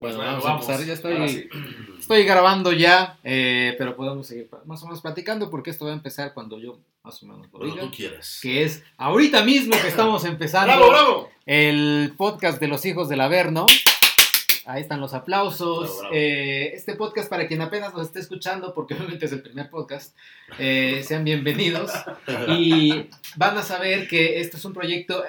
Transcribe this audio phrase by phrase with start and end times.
[0.00, 0.68] Bueno, Bueno, vamos, vamos.
[0.68, 0.86] a empezar.
[0.86, 1.48] Ya estoy, sí.
[1.98, 5.94] estoy grabando ya, eh, pero podemos seguir más o menos platicando porque esto va a
[5.94, 7.82] empezar cuando yo más o menos lo Cuando diga.
[7.86, 8.38] tú quieras.
[8.40, 11.30] Que es ahorita mismo que estamos empezando ¡Bravo, bravo!
[11.46, 13.66] el podcast de los hijos del Averno.
[14.66, 15.98] Ahí están los aplausos.
[16.00, 16.14] Bravo.
[16.14, 20.14] Eh, este podcast, para quien apenas nos esté escuchando, porque obviamente es el primer podcast,
[20.58, 21.90] eh, sean bienvenidos.
[22.48, 25.24] Y van a saber que esto es un proyecto.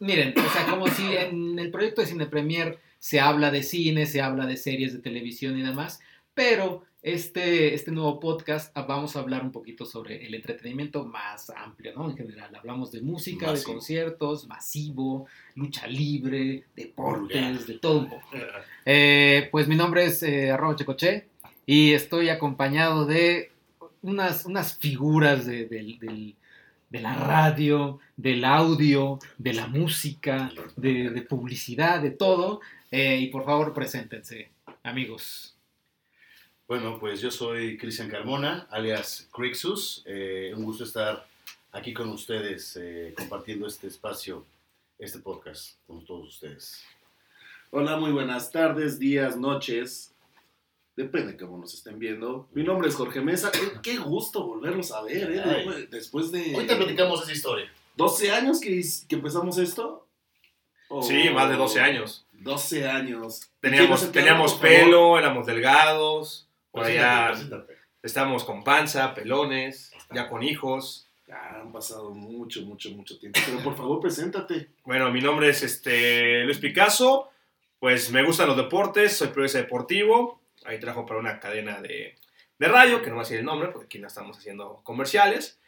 [0.00, 4.06] Miren, o sea, como si en el proyecto de Cine Premier se habla de cine,
[4.06, 6.00] se habla de series de televisión y demás,
[6.34, 11.48] pero este, este nuevo podcast ah, vamos a hablar un poquito sobre el entretenimiento más
[11.50, 12.10] amplio, ¿no?
[12.10, 18.28] En general, hablamos de música, de conciertos, masivo, lucha libre, deportes, de todo un poco.
[18.84, 21.28] Eh, pues mi nombre es eh, arroba checoche
[21.66, 23.52] y estoy acompañado de
[24.02, 26.34] unas, unas figuras de, del-
[26.90, 32.60] de la radio, del audio, de la música, de, de publicidad, de todo.
[32.90, 34.50] Eh, y por favor, preséntense,
[34.82, 35.54] amigos.
[36.66, 40.02] Bueno, pues yo soy Cristian Carmona, alias Crixus.
[40.06, 41.26] Eh, un gusto estar
[41.72, 44.44] aquí con ustedes, eh, compartiendo este espacio,
[44.98, 46.82] este podcast con todos ustedes.
[47.70, 50.14] Hola, muy buenas tardes, días, noches.
[50.98, 52.48] Depende de cómo nos estén viendo.
[52.54, 53.52] Mi nombre es Jorge Mesa.
[53.54, 55.86] Eh, qué gusto volverlos a ver, ¿eh?
[55.88, 57.72] Después de Ahorita platicamos esa historia.
[57.94, 60.08] 12 años que, que empezamos esto.
[60.88, 62.26] ¿O Sí, más de 12 años.
[62.32, 63.48] 12 años.
[63.60, 67.32] Teníamos, ¿Quién nos teníamos pelo, éramos delgados, por allá
[68.02, 71.06] estábamos con panza, pelones, ya con hijos.
[71.28, 73.38] Ya han pasado mucho, mucho, mucho tiempo.
[73.46, 74.70] Pero por favor, preséntate.
[74.84, 77.30] Bueno, mi nombre es este, Luis Picasso,
[77.78, 82.14] pues me gustan los deportes, soy periodista deportivo, ahí trabajo para una cadena de,
[82.58, 85.58] de radio, que no va a decir el nombre, porque aquí no estamos haciendo comerciales,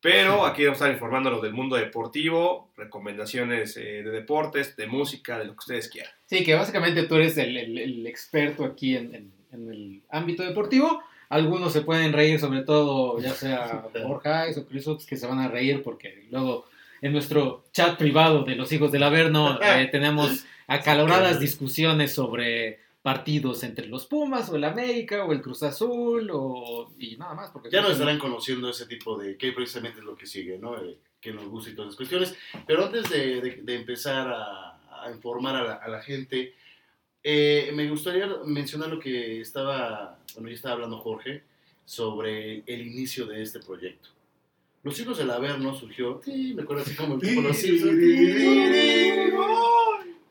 [0.00, 5.38] pero aquí vamos a estar informándolos del mundo deportivo, recomendaciones eh, de deportes, de música,
[5.38, 6.12] de lo que ustedes quieran.
[6.26, 10.42] Sí, que básicamente tú eres el, el- el experto aquí en, en- en el ámbito
[10.42, 11.02] deportivo.
[11.28, 15.38] Algunos se pueden reír, sobre todo, ya sea Borja o Chris Oaks, que se van
[15.38, 16.66] a reír porque luego
[17.02, 23.62] en nuestro chat privado de los hijos del Averno eh, tenemos acaloradas discusiones sobre partidos
[23.64, 27.50] entre los Pumas o el América o el Cruz Azul o y nada más.
[27.50, 30.76] Porque Ya nos estarán conociendo ese tipo de, que precisamente es lo que sigue, ¿no?
[30.76, 32.34] Eh, que nos gusta y todas esas cuestiones.
[32.66, 36.54] Pero antes de, de- de empezar a, a informar a la, a la gente,
[37.22, 41.42] eh, me gustaría mencionar lo que estaba, bueno, ya estaba hablando Jorge,
[41.84, 44.08] sobre el inicio de este proyecto.
[44.82, 47.92] Los hijos del Averno surgió, sí, me acuerdo así como el tipo de los Simpsons,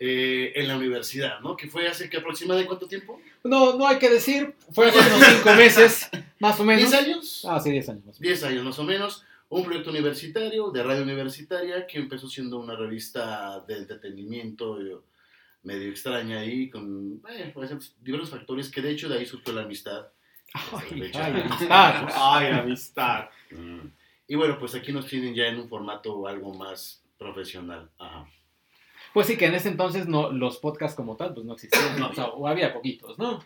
[0.02, 1.58] eh, en la universidad, ¿no?
[1.58, 3.20] Que fue hace que aproximadamente cuánto tiempo?
[3.44, 6.90] No, no hay que decir, fue hace unos cinco meses, más o menos.
[6.90, 7.46] ¿10 años?
[7.46, 8.06] Ah, sí, 10 años.
[8.06, 8.20] más.
[8.20, 12.78] 10 años más o menos, un proyecto universitario, de radio universitaria, que empezó siendo una
[12.78, 14.96] revista de entretenimiento eh,
[15.64, 17.54] medio extraña ahí, con eh,
[18.00, 20.08] diversos factores, que de hecho de ahí surgió la amistad.
[20.54, 22.08] Ay, amistad.
[22.16, 23.26] Ay, amistad.
[24.30, 27.90] Y bueno, pues aquí nos tienen ya en un formato algo más profesional.
[28.00, 28.26] Ajá.
[29.20, 32.10] Pues sí, que en ese entonces no, los podcasts como tal pues no existían, No
[32.10, 33.44] o sea, o había poquitos, ¿no?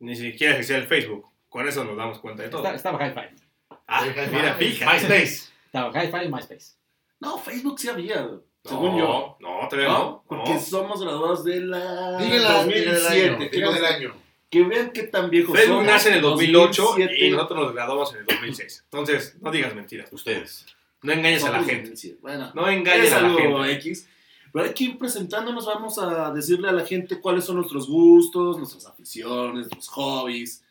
[0.00, 2.62] Ni siquiera existía el Facebook, con eso nos damos cuenta de todo.
[2.62, 3.42] Está- estaba Hi-Fi,
[3.86, 4.92] Ah, mira, fíjate.
[4.92, 5.50] MySpace.
[5.64, 6.74] estaba Hi-Fi y MySpace.
[7.20, 8.28] No, Facebook sí había,
[8.64, 9.36] según no, yo.
[9.40, 9.98] No, todavía ¿No?
[9.98, 10.24] no.
[10.28, 10.60] Porque no.
[10.60, 13.28] somos graduados de la Díganla, díganla el 2007.
[13.28, 13.38] año.
[13.38, 14.14] que, díganla el año.
[14.50, 15.86] que vean qué tan viejos Facebook somos.
[15.86, 17.26] nace en el 2008 2007.
[17.26, 18.80] y nosotros nos graduamos en el 2006.
[18.84, 20.12] Entonces, no digas mentiras.
[20.12, 20.66] Ustedes.
[21.02, 21.90] No engañes a la gente.
[21.90, 22.18] 2007.
[22.20, 23.72] Bueno, No es engañes a la gente.
[23.72, 24.08] X.
[24.54, 29.54] Pero aquí presentándonos vamos a decirle a la gente cuáles son nuestros gustos, nuestras aficiones,
[29.66, 30.62] nuestros hobbies.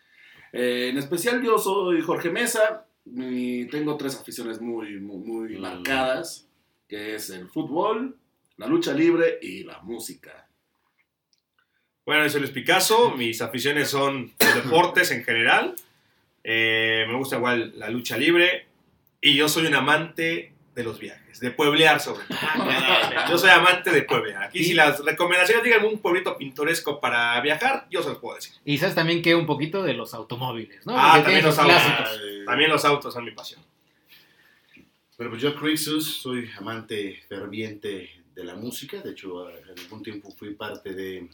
[0.53, 5.61] Eh, en especial yo soy Jorge Mesa y tengo tres aficiones muy, muy, muy Mm.
[5.61, 6.47] marcadas,
[6.87, 8.15] que es el fútbol,
[8.55, 10.47] la lucha libre y la música.
[12.05, 13.11] Bueno, yo soy Luis Picasso.
[13.11, 15.75] Mis aficiones son los deportes en general.
[16.41, 18.65] Eh, me gusta igual la lucha libre.
[19.19, 22.37] Y yo soy un amante de los viajes, de pueblear sobre todo.
[23.29, 24.43] Yo soy amante de pueblear.
[24.43, 28.53] Aquí, si las recomendaciones digan un pueblito pintoresco para viajar, yo se los puedo decir.
[28.65, 30.95] Y sabes también que un poquito de los automóviles, ¿no?
[30.97, 31.75] Ah, también los autos.
[31.75, 32.19] clásicos.
[32.45, 33.61] También los autos son mi pasión.
[35.17, 38.99] Bueno, pues yo, Crixus, soy amante ferviente de la música.
[39.01, 41.29] De hecho, en algún tiempo fui parte de,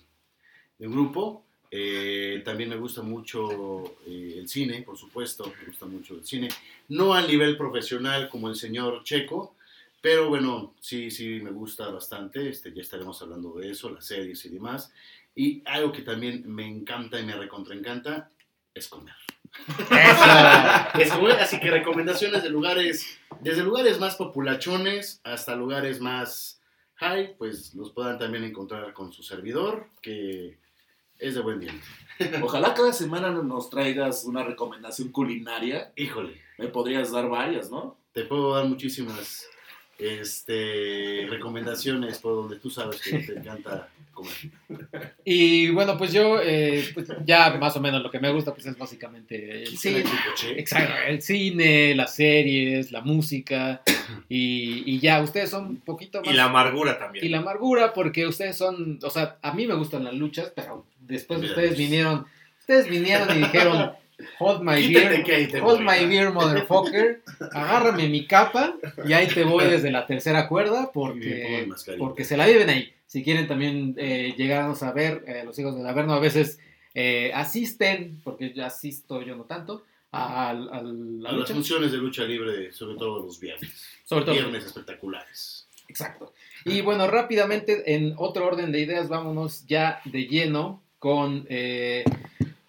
[0.78, 1.46] de un grupo.
[1.72, 5.52] Eh, también me gusta mucho eh, el cine, por supuesto.
[5.60, 6.50] Me gusta mucho el cine.
[6.88, 9.56] No a nivel profesional como el señor Checo,
[10.02, 12.50] pero bueno, sí, sí, me gusta bastante.
[12.50, 14.92] Este, ya estaremos hablando de eso, las series y demás.
[15.36, 18.30] Y algo que también me encanta y me recontraencanta
[18.74, 19.16] es comer.
[21.00, 26.62] Es comer, así que recomendaciones de lugares, desde lugares más populachones hasta lugares más
[26.96, 30.58] high, pues los puedan también encontrar con su servidor, que
[31.20, 31.86] es de buen diente.
[32.42, 35.92] Ojalá cada semana nos traigas una recomendación culinaria.
[35.96, 37.98] Híjole, Me podrías dar varias, ¿no?
[38.12, 39.48] te puedo dar muchísimas
[39.98, 44.34] este, recomendaciones por donde tú sabes que te encanta comer.
[45.24, 48.66] Y bueno, pues yo, eh, pues ya más o menos lo que me gusta, pues
[48.66, 50.04] es básicamente el Sí, cine.
[50.58, 53.82] Exacto, el cine, las series, la música
[54.30, 56.34] y, y ya, ustedes son un poquito más...
[56.34, 57.24] Y la amargura también.
[57.24, 60.86] y la amargura, porque ustedes son, o sea, a mí me gustan las luchas, pero
[61.10, 61.78] después ustedes pues.
[61.78, 62.26] vinieron,
[62.62, 63.92] ustedes vinieron y dijeron,
[64.40, 66.00] hold my beer, te hold voy.
[66.00, 67.22] my beer, motherfucker,
[67.52, 68.76] agárrame mi capa
[69.06, 71.68] y ahí te voy desde la tercera cuerda porque,
[71.98, 72.94] porque se la viven ahí.
[73.08, 76.60] Si quieren también eh, llegarnos a ver, eh, los hijos del Averno a veces
[76.94, 81.92] eh, asisten, porque yo asisto yo no tanto, a, a- a la A las funciones
[81.92, 83.72] de lucha libre, sobre todo los viernes.
[84.04, 84.34] Sobre todo.
[84.36, 85.68] Viernes espectaculares.
[85.88, 86.34] Exacto.
[86.66, 92.04] Y bueno, rápidamente, en otro orden de ideas, vámonos ya de lleno con eh,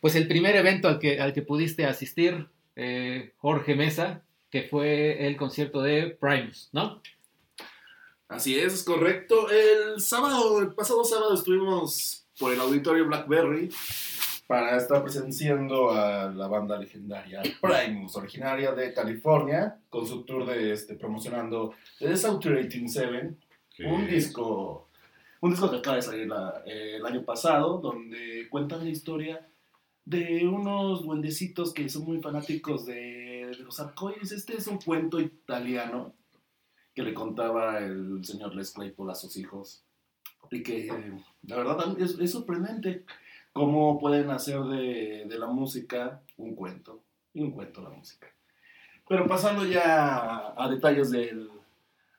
[0.00, 5.26] pues el primer evento al que, al que pudiste asistir, eh, Jorge Mesa, que fue
[5.26, 7.02] el concierto de Primus, ¿no?
[8.28, 9.50] Así es, es correcto.
[9.50, 13.70] El sábado, el pasado sábado estuvimos por el auditorio Blackberry
[14.46, 20.72] para estar presenciando a la banda legendaria Primus, originaria de California, con su tour de
[20.72, 23.38] este, promocionando The Saturating Seven,
[23.84, 24.89] un disco,
[25.40, 29.46] un disco que acaba de salir la- eh, el año pasado, donde cuentan la historia
[30.04, 34.32] de unos duendecitos que son muy fanáticos de, de los arcoíris.
[34.32, 36.14] Este es un cuento italiano
[36.94, 39.84] que le contaba el señor Les Claypool a sus hijos.
[40.50, 41.12] Y que eh,
[41.46, 43.04] la verdad es, es sorprendente
[43.52, 47.00] cómo pueden hacer de, de la música un cuento.
[47.32, 48.26] Y un cuento la música.
[49.08, 51.48] Pero pasando ya a, a detalles del,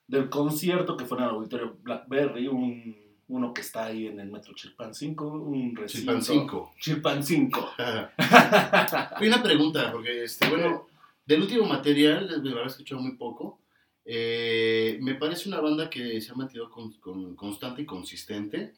[0.07, 2.95] del concierto que fue en el auditorio Blackberry, un,
[3.31, 6.11] uno que está ahí en el metro Chilpancingo, un recinto.
[6.11, 6.71] Chilpancingo.
[6.79, 7.69] Chilpancingo.
[9.21, 10.87] Y una pregunta, porque, este, bueno,
[11.25, 13.59] del último material, me habrá escuchado muy poco.
[14.05, 18.73] eh, me parece una banda que se ha mantenido con- con- constante y consistente.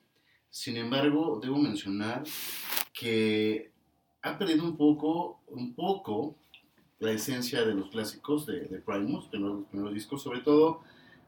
[0.50, 2.24] Sin embargo, debo mencionar
[2.94, 3.72] que
[4.22, 6.36] ha perdido un poco, un poco
[7.00, 10.22] la esencia de los clásicos de, de Primus, de los primeros discos.
[10.22, 10.82] Sobre todo,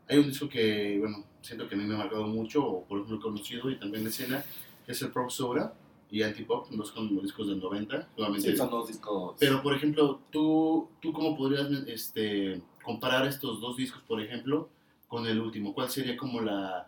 [0.08, 3.00] hay un disco que, bueno, siento que a mí me ha marcado mucho, o por
[3.00, 4.44] ejemplo conocido y también de escena,
[4.86, 5.74] que es el Prog Sobra
[6.10, 8.10] y Antipop, dos discos del 90.
[8.18, 9.36] Nuevamente, Sí, son dos discos.
[9.40, 14.70] pero, por ejemplo, ¿tú, ¿tú cómo podrías este, comparar estos dos discos, por ejemplo,
[15.08, 15.74] con el último?
[15.74, 16.88] ¿Cuál sería como la,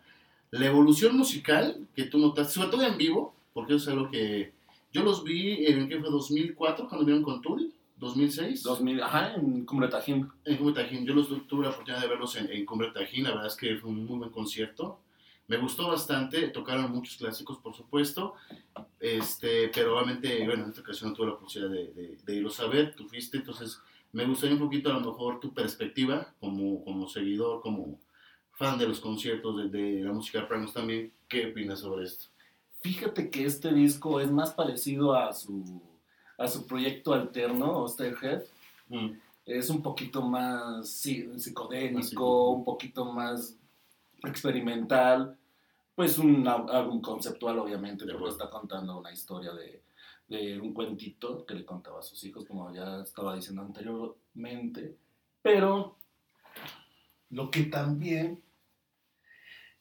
[0.51, 3.33] la evolución musical que tú notas, sobre todo en vivo?
[3.54, 4.54] Porque eso es algo que
[4.94, 6.09] yo los vi en, ¿qué fue?
[6.09, 8.64] 2004, cuando vieron con Turi, 2006.
[8.64, 10.30] 2000, ajá, en Cumbre Tajín.
[10.46, 13.32] En Cumbre Tajín, yo los tuve la oportunidad de verlos en, en Cumbre Tajín, la
[13.32, 15.00] verdad es que fue un muy buen concierto.
[15.48, 18.34] Me gustó bastante, tocaron muchos clásicos, por supuesto,
[19.00, 22.60] este, pero obviamente, bueno, en esta ocasión no tuve la oportunidad de, de, de irlos
[22.60, 23.80] a ver, tú fuiste, entonces
[24.12, 27.98] me gustaría un poquito a lo mejor tu perspectiva como, como seguidor, como
[28.52, 32.28] fan de los conciertos, de, de la música de Primus también, ¿qué opinas sobre esto?
[32.82, 35.82] Fíjate que este disco es más parecido a su,
[36.38, 38.44] a su proyecto alterno, Osterhead.
[39.45, 42.51] Es un poquito más sí, psicodélico.
[42.51, 43.57] un poquito más
[44.24, 45.38] experimental.
[45.95, 49.81] Pues un álbum conceptual, obviamente, De porque está contando una historia de,
[50.28, 54.95] de un cuentito que le contaba a sus hijos, como ya estaba diciendo anteriormente.
[55.42, 55.97] Pero
[57.31, 58.44] lo que también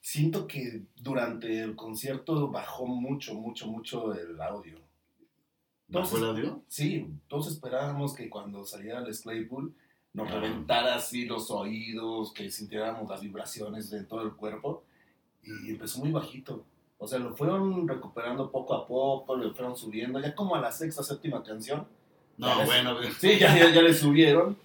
[0.00, 4.86] siento que durante el concierto bajó mucho, mucho, mucho el audio.
[5.88, 6.62] ¿Bajó el audio?
[6.69, 9.73] Sí, todos esperábamos que cuando saliera el Claypool
[10.12, 10.40] nos Ah.
[10.40, 14.83] reventara así los oídos, que sintiéramos las vibraciones de todo el cuerpo.
[15.45, 16.64] Y empezó muy bajito.
[16.99, 20.19] O sea, lo fueron recuperando poco a poco, lo fueron subiendo.
[20.19, 21.87] Ya como a la sexta, séptima canción.
[22.37, 24.57] No, bueno, Sí, ya, ya, ya le subieron.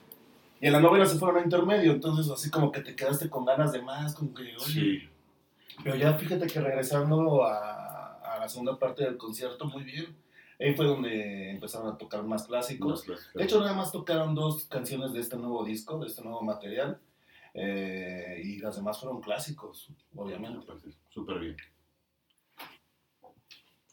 [0.60, 1.92] Y en la novela se fueron a intermedio.
[1.92, 4.58] Entonces, así como que te quedaste con ganas de más, como que, oye.
[4.66, 5.02] sí.
[5.84, 10.16] Pero ya fíjate que regresando a, a la segunda parte del concierto, muy bien.
[10.62, 13.08] Ahí fue donde empezaron a tocar más clásicos.
[13.08, 13.34] Más.
[13.34, 17.00] De hecho, nada más tocaron dos canciones de este nuevo disco, de este nuevo material.
[17.54, 20.66] eh, y las demás fueron clásicos, obviamente.
[21.10, 21.58] Súper bien.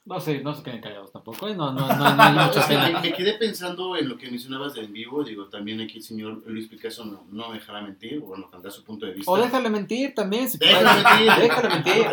[0.05, 1.55] No sé, no se queden callados tampoco, ¿eh?
[1.55, 2.89] no, no, no, no hay mucha pena.
[2.93, 5.23] me, me quedé pensando en lo que mencionabas de en vivo.
[5.23, 8.71] Digo, también aquí el señor Luis Picasso no, no me dejará mentir, o bueno, tendrá
[8.71, 9.31] su punto de vista.
[9.31, 10.57] O déjale mentir también, si.
[10.57, 11.43] Déjale mentir.
[11.43, 12.07] Déjale mentir.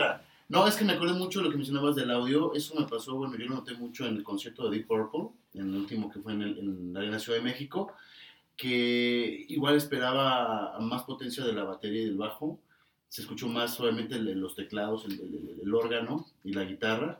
[0.47, 2.53] No, es que me acordé mucho de lo que mencionabas del audio.
[2.53, 5.69] Eso me pasó, bueno, yo lo noté mucho en el concierto de Deep Purple, en
[5.69, 7.91] el último que fue en, la Ciudad de México,
[8.55, 12.59] que igual esperaba más potencia de la batería y del bajo.
[13.09, 17.19] Se escuchó más, obviamente, los teclados, el, órgano y la guitarra.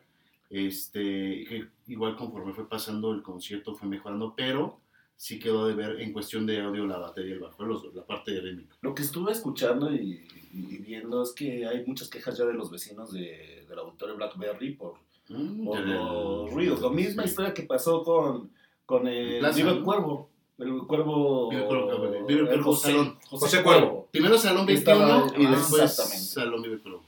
[0.52, 4.80] Este, igual conforme fue pasando el concierto fue mejorando, pero
[5.16, 8.32] sí quedó de ver en cuestión de audio la batería y el bajo, la parte
[8.32, 8.76] de rítmica.
[8.82, 10.28] Lo que estuve escuchando y,
[10.58, 14.72] y viendo es que hay muchas quejas ya de los vecinos de, del auditorio Blackberry
[14.76, 14.94] por,
[15.28, 16.80] Mm, por los ruidos.
[16.82, 17.30] Lo misma sí.
[17.30, 18.52] historia que pasó con,
[18.86, 20.30] con el Plaza, Vive el Cuervo.
[20.60, 21.50] El Cuervo.
[21.50, 23.20] Vive el Cuervo, Vive el Cuervo José, Salón.
[23.32, 24.08] José Cuervo.
[24.12, 26.26] Primero Salón Estaba- 21 y ah, después exactamente.
[26.28, 27.02] Salón Vive Perú.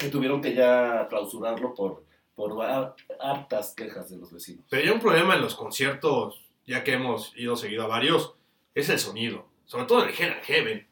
[0.00, 2.02] Que tuvieron que ya clausurarlo por,
[2.34, 4.64] por har- hartas quejas de los vecinos.
[4.68, 8.34] Pero hay un problema en los conciertos, ya que hemos ido seguido a varios,
[8.74, 9.46] es el sonido.
[9.64, 10.87] Sobre todo en el Hell Heaven.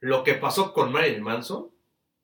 [0.00, 1.68] Lo que pasó con Marilyn Manson,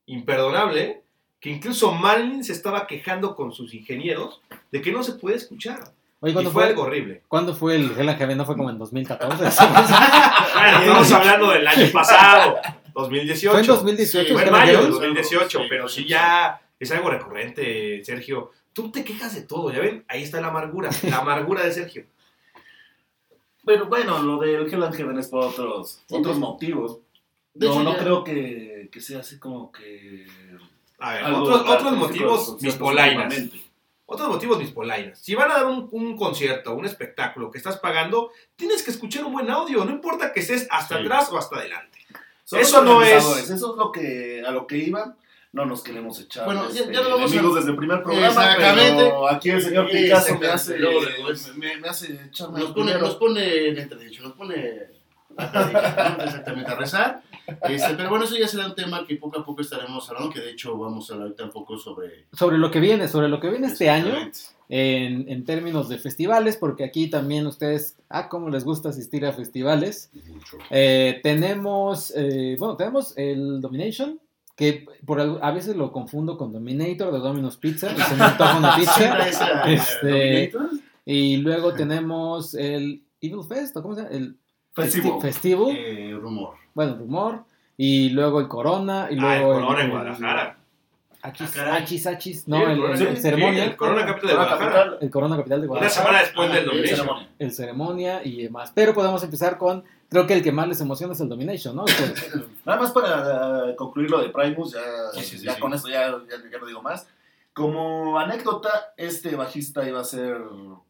[0.07, 1.03] imperdonable,
[1.41, 5.93] que incluso Marilyn se estaba quejando con sus ingenieros de que no se puede escuchar.
[6.21, 7.23] Oye, Y ¿cuándo fue fue, algo horrible.
[7.27, 8.39] ¿cuándo fue el Hell and Heaven?
[8.39, 9.45] ¿No fue como en 2014?
[10.55, 12.59] Bueno, estamos hablando del año pasado,
[12.95, 13.51] 2018.
[13.51, 14.29] ¿Fue en 2018?
[14.29, 14.91] Sí, Fue en mayo de Heaven?
[14.93, 18.53] 2018, Sí, pero sí, ya es algo recurrente, Sergio.
[18.73, 20.05] Tú te quejas de todo, ¿ya ven?
[20.09, 22.05] Ahí está la amargura, la amargura de Sergio.
[23.65, 26.41] Pero bueno, lo del Hell and Heaven es por otros, Sí, otros sí.
[26.41, 26.99] motivos.
[27.55, 30.27] De no, hecho, no ya- creo que, que sea así como que.
[30.99, 33.35] A ver, algo otros, otros motivos, mis polainas.
[34.07, 35.19] Otros motivos, mis polainas.
[35.19, 39.25] Si van a dar un, un concierto, un espectáculo que estás pagando, tienes que escuchar
[39.25, 39.85] un buen audio.
[39.85, 41.05] No importa que estés hasta Sí.
[41.05, 41.99] atrás o hasta adelante.
[42.45, 45.17] Son Eso no es- Eso es lo que, a lo que iban.
[45.53, 48.27] No nos queremos echar Bueno, ya- este, ya lo vamos a- desde el primer programa,
[48.29, 49.03] Exactamente.
[49.05, 50.79] pero aquí el señor Picasso me hace,
[51.57, 54.89] me, me hace echarme nos pone, nos pone en entredicho, nos pone
[55.37, 57.23] exactamente a rezar.
[57.69, 60.41] Este, pero bueno, eso ya será un tema que poco a poco estaremos hablando, que
[60.41, 62.27] de hecho vamos a hablar ahorita un poco sobre...
[62.33, 64.15] sobre lo que viene, sobre lo que viene este año
[64.69, 69.33] en, en términos de festivales, porque aquí también ustedes, ah, cómo les gusta asistir a
[69.33, 70.11] festivales.
[70.27, 70.57] Mucho.
[70.71, 74.19] Eh, tenemos, eh, bueno, tenemos el Domination,
[74.57, 78.59] que por a veces lo confundo con Dominator de Domino's Pizza, y se me antoja
[78.59, 78.93] una pizza.
[78.95, 80.71] Siempre esa- Este, Dominator.
[81.05, 84.15] Y luego tenemos el Evil Fest, ¿o ¿cómo se llama?
[84.15, 84.37] El
[84.75, 85.19] Festivo.
[85.19, 86.55] Festi- Festivo, Eh, rumor.
[86.75, 87.45] Bueno, Rumor,
[87.77, 90.57] y luego el Corona, y Ah, luego el Corona en Guadalajara.
[91.25, 94.29] Achis, Ah, achis, achis, Sí, no, el, Corona- el- el sí, ceremonia, el Corona Capital
[94.29, 94.97] de Guadalajara.
[95.01, 96.97] El Corona Capital de Una Guadalajara, semana después Ah, del sí, Domination.
[96.99, 97.29] ceremonia.
[97.39, 98.73] el ceremonia y demás.
[98.75, 101.85] Pero podemos empezar con, creo que el que más les emociona es el Domination, ¿no?
[102.67, 104.81] Nada más para eh, concluir lo de Primus, ya,
[105.15, 105.61] Sí, sí, sí, ya sí.
[105.61, 107.07] con eso ya, ya, ya no digo más.
[107.53, 110.39] Como anécdota, este bajista iba a ser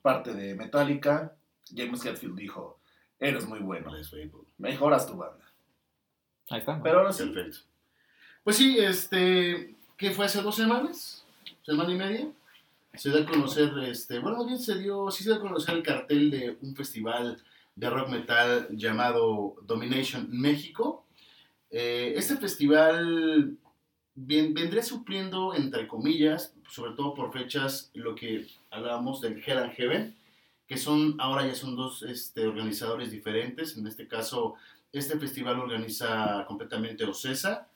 [0.00, 1.32] parte de Metallica.
[1.76, 2.78] James Hetfield dijo,
[3.18, 3.90] eres muy bueno,
[4.58, 5.44] mejoras tu banda.
[6.52, 6.82] Ahí está.
[6.82, 7.59] Pero ahora sí, Perfecto.
[8.44, 11.25] Pues sí, este, ¿qué fue hace dos semanas?
[11.62, 12.28] ¿Semana y media?
[12.94, 15.76] Se dio a conocer, este, bueno, más bien se dio, sí se dio a conocer
[15.76, 17.42] el cartel de un festival
[17.75, 21.06] de rock metal llamado Domination México.
[21.71, 23.56] Eh, este festival
[24.14, 29.73] bien, vendría supliendo, entre comillas, sobre todo por fechas, lo que hablábamos del Hell and
[29.73, 30.16] Heaven,
[30.66, 33.76] que son, ahora ya son dos este, organizadores diferentes.
[33.76, 34.56] En este caso,
[34.92, 37.68] este festival lo organiza completamente Ocesa.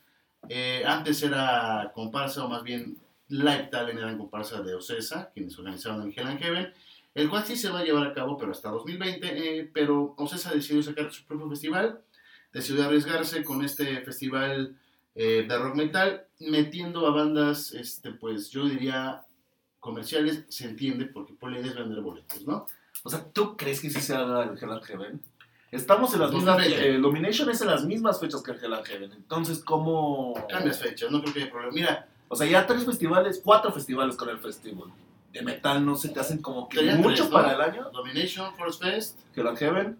[0.48, 2.96] Eh, antes era comparsa, o más bien
[3.28, 6.72] Live Talent era en comparsa de Ocesa, quienes organizaron el Hell and Heaven,
[7.14, 9.26] el cual sí se va a llevar a cabo, pero hasta 2020.
[9.60, 12.00] eh, pero Ocesa decidió sacar su propio festival,
[12.52, 14.76] decidió arriesgarse con este festival
[15.14, 19.22] eh, de rock metal, metiendo a bandas, este, pues yo diría
[19.80, 22.66] comerciales, se entiende, porque por la idea es vender boletos, ¿no?
[23.02, 25.22] o sea, ¿tú crees que sí se haga el Hell and Heaven?
[25.72, 26.90] Estamos en las mismas, no sé.
[26.94, 29.12] eh, Domination es en las mismas fechas que el Hell and Heaven.
[29.12, 30.34] Entonces, ¿cómo...?
[30.48, 31.72] Cambias fechas, no creo que haya problema.
[31.74, 34.88] Mira, O sea, ya tres festivales, cuatro festivales con el festival.
[35.32, 37.30] De metal no se te hacen como que mucho tres, ¿no?
[37.30, 37.90] para el año.
[37.92, 39.98] Domination, Force Fest, Hell and Heaven.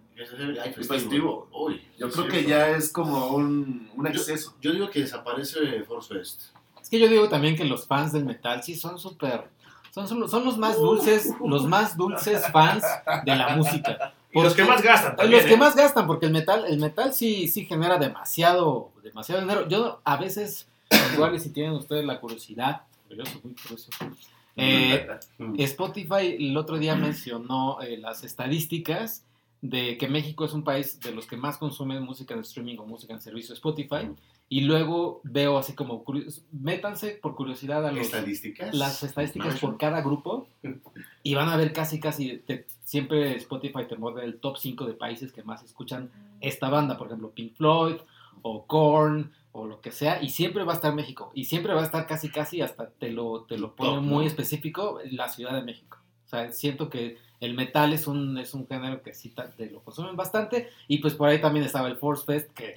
[0.63, 1.49] hay festivo.
[1.53, 2.49] Uy, Yo creo que cierto.
[2.49, 4.55] ya es como un, un Yo- exceso.
[4.63, 6.43] Yo digo que desaparece Force Fest.
[6.81, 9.45] Es que yo digo también que los fans del metal sí son súper.
[9.91, 12.85] Son, son, son los más dulces, los más dulces fans
[13.25, 14.15] de la música.
[14.41, 15.47] Y los que más gastan Los también.
[15.47, 15.57] que ¿eh?
[15.57, 19.69] más gastan, porque el metal, el metal sí, sí genera demasiado, demasiado dinero.
[19.69, 20.69] Yo a veces,
[21.15, 23.91] igual si tienen ustedes la curiosidad, yo soy muy curioso.
[24.57, 25.09] eh,
[25.59, 29.25] Spotify el otro día mencionó eh, las estadísticas
[29.63, 32.87] de que México es un país de los que más consumen música en streaming o
[32.87, 34.11] música en servicio Spotify.
[34.49, 36.05] Y luego veo así como,
[36.53, 38.73] métanse por curiosidad a los, Estadísticas.
[38.75, 40.47] las estadísticas por cada grupo
[41.25, 44.93] y van a ver casi, casi, te- siempre Spotify te mueve el top 5 de
[44.95, 46.11] países que más escuchan
[46.41, 47.97] esta banda, por ejemplo, Pink Floyd
[48.43, 51.81] o Korn o lo que sea, y siempre va a estar México, y siempre va
[51.81, 54.31] a estar casi, casi, hasta te lo, te lo pone muy ¿no?
[54.31, 55.97] específico, la Ciudad de México.
[56.27, 59.81] O sea, siento que el metal es un, es un género que sí te lo
[59.81, 62.77] consumen bastante, y pues por ahí también estaba el Force Fest, que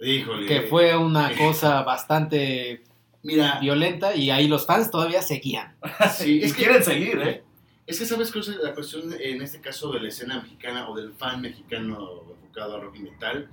[0.00, 0.46] Híjole.
[0.46, 2.84] que fue una cosa bastante
[3.22, 5.76] Mira, violenta y ahí los fans todavía seguían.
[6.16, 7.42] sí, Y es que, quieren seguir, ¿eh?
[7.86, 11.12] es que sabes es la cuestión en este caso de la escena mexicana o del
[11.14, 13.50] fan mexicano enfocado a rock y metal,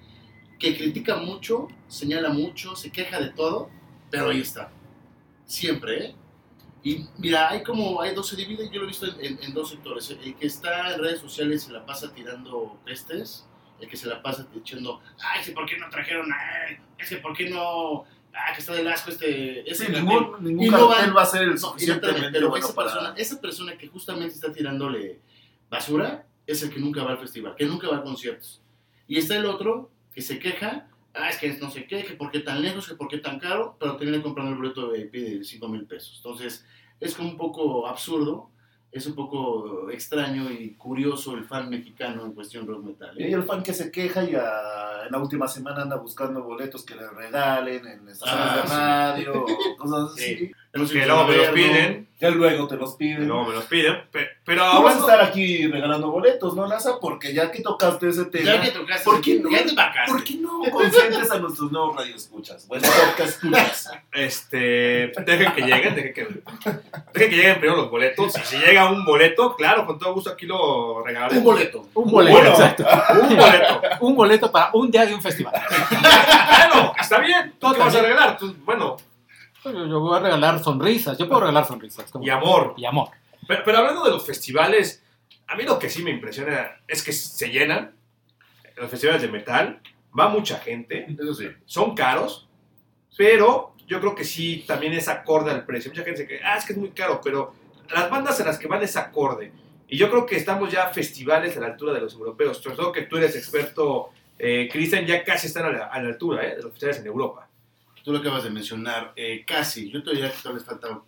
[0.59, 3.69] que critica mucho, señala mucho, se queja de todo,
[4.11, 4.71] pero ahí está.
[5.45, 6.15] Siempre, ¿eh?
[6.83, 9.53] Y mira, hay como, hay dos, se divide, yo lo he visto en, en- en
[9.53, 10.09] dos sectores.
[10.23, 13.47] El que está en redes sociales se la pasa tirando pestes,
[13.79, 16.77] el que se la pasa echando, ay, es que ¿por qué no trajeron a él?
[16.97, 18.03] Es que ¿por qué no?
[18.37, 19.61] Ah, que está del asco este...
[19.69, 20.05] ese Sí, cartel".
[20.05, 22.89] ningún, ningún no van- va a ser el suficientemente pero bueno esa, para...
[22.91, 25.21] persona, esa persona que justamente está tirándole
[25.69, 28.61] basura es el que nunca va al festival, que nunca va a conciertos.
[29.07, 32.29] Y está el otro que se queja, ah, es que no sé qué, que por
[32.31, 35.13] qué tan lejos, que por qué tan caro, pero termina comprando el boleto de VIP
[35.39, 36.13] de 5 mil pesos.
[36.17, 36.65] Entonces,
[36.99, 38.51] es como un poco absurdo,
[38.97, 43.13] es un poco extraño y curioso el fan mexicano en cuestión rock metal.
[43.19, 43.25] Y ¿eh?
[43.27, 46.83] hay el fan que se queja y a- en la última semana anda buscando boletos
[46.83, 49.25] que le regalen en estaciones Ah, de sí.
[49.27, 49.45] radio,
[49.77, 50.35] cosas así.
[50.37, 50.51] Sí.
[50.93, 53.27] Que luego me los piden, Que luego te los que piden.
[53.27, 53.95] luego me los piden.
[54.45, 56.99] Pero vas a estar aquí regalando boletos, ¿no, NASA?
[57.01, 59.49] Porque ya que tocaste ese tema, Ya que tocaste, ¿Por qué no?
[59.49, 59.73] ya te.
[60.07, 62.67] ¿por qué no consientes a nuestros nuevos radioescuchas?
[62.67, 63.91] Bueno, podcast escuchas.
[64.13, 66.27] Este, dejen que lleguen, dejen que,
[67.13, 68.37] dejen que lleguen primero los boletos.
[68.37, 71.39] Y si llega un boleto, claro, con todo gusto aquí lo regalaremos.
[71.39, 71.87] Un boleto.
[71.95, 72.49] Un boleto, Bueno.
[72.51, 72.85] exacto.
[73.21, 73.81] Un boleto.
[74.01, 75.53] Un boleto para un día de un festival.
[75.89, 77.55] Bueno, está bien.
[77.59, 78.37] ¿Tú qué vas a regalar?
[78.37, 78.95] Tú, bueno,
[79.63, 81.17] Yo, yo voy a regalar sonrisas.
[81.17, 82.05] Yo puedo regalar sonrisas.
[82.21, 82.75] y amor.
[82.77, 83.09] Y amor.
[83.47, 85.03] Pero, pero hablando de los festivales,
[85.47, 87.95] a mí lo que sí me impresiona es que se llenan
[88.77, 89.81] los festivales de metal,
[90.17, 91.47] va mucha gente, Eso sí.
[91.65, 92.47] son caros,
[93.17, 95.91] pero yo creo que sí también es acorde al precio.
[95.91, 97.53] Mucha gente dice que, ah, es que es muy caro, pero
[97.93, 99.51] las bandas a las que van es acorde.
[99.87, 102.57] Y yo creo que estamos ya a festivales a la altura de los europeos.
[102.57, 104.09] Sobre todo que tú eres experto,
[104.39, 107.07] eh, Cristian, ya casi están a la, a la altura eh, de los festivales en
[107.07, 107.47] Europa.
[108.03, 109.91] Tú lo acabas de mencionar, eh, casi.
[109.91, 111.01] Yo te diría que todavía les falta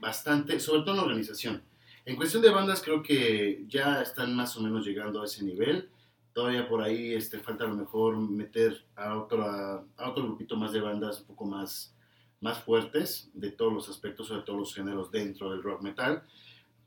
[0.00, 1.62] bastante, sobre todo en la organización.
[2.04, 5.88] En cuestión de bandas, creo que ya están más o menos llegando a ese nivel.
[6.32, 10.72] Todavía por ahí este, falta a lo mejor meter a otro, a, otro grupito más
[10.72, 11.94] de bandas un poco más,
[12.40, 16.24] más fuertes de todos los aspectos, sobre todos los géneros dentro del rock metal.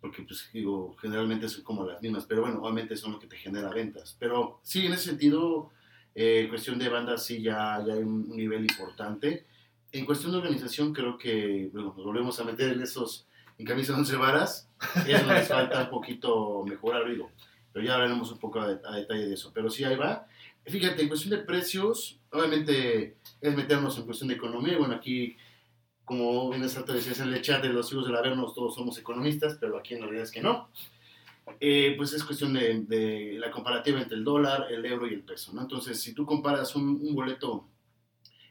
[0.02, 3.38] Porque, pues, digo, generalmente son como las mismas, pero bueno, obviamente son lo que te
[3.38, 4.18] genera ventas.
[4.20, 5.72] Pero sí, en ese sentido,
[6.14, 9.46] eh, cuestión de bandas, sí, ya, ya hay un nivel importante.
[9.94, 13.94] En cuestión de organización, creo que bueno, nos volvemos a meter en esos, en camisa
[13.94, 14.70] de once varas.
[15.08, 17.32] Es donde les falta un poquito mejorar, digo.
[17.72, 19.52] Pero ya hablaremos un poco a, de- a detalle de eso.
[19.54, 20.28] Pero sí, ahí va.
[20.66, 24.78] Fíjate, en cuestión de precios, obviamente es meternos en cuestión de economía.
[24.78, 25.38] Bueno, aquí,
[26.04, 29.58] como bien exacto decías en el chat de los hijos del Avernos, todos somos economistas,
[29.60, 30.70] pero aquí en realidad es que no.
[31.60, 35.52] Eh, pues es cuestión de, la comparativa entre el dólar, el euro y el peso.
[35.60, 37.68] Entonces, si tú comparas un, boleto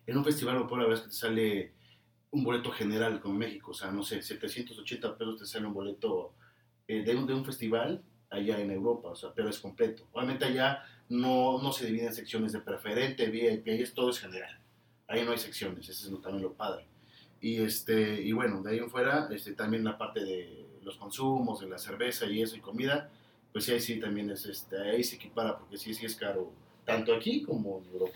[0.06, 1.72] en un festival por la vez que te sale
[2.34, 6.32] un boleto general como México, o sea, no sé, 780 pesos te sale un boleto
[6.88, 10.06] eh, de, un, de un festival allá en Europa, o sea, pero es completo.
[10.12, 14.18] Obviamente allá no, no se divide en secciones de preferente, VIP, ahí es todo es
[14.18, 14.58] general.
[15.06, 16.86] Ahí no hay secciones, eso es lo- también lo padre.
[17.40, 21.60] Y, este, y bueno, de ahí en fuera, este, también la parte de los consumos,
[21.60, 23.10] de la cerveza y eso y comida,
[23.52, 26.50] pues sí, ahí sí también es, este, ahí se equipara, porque sí, sí es caro,
[26.84, 28.12] tanto aquí como en Europa.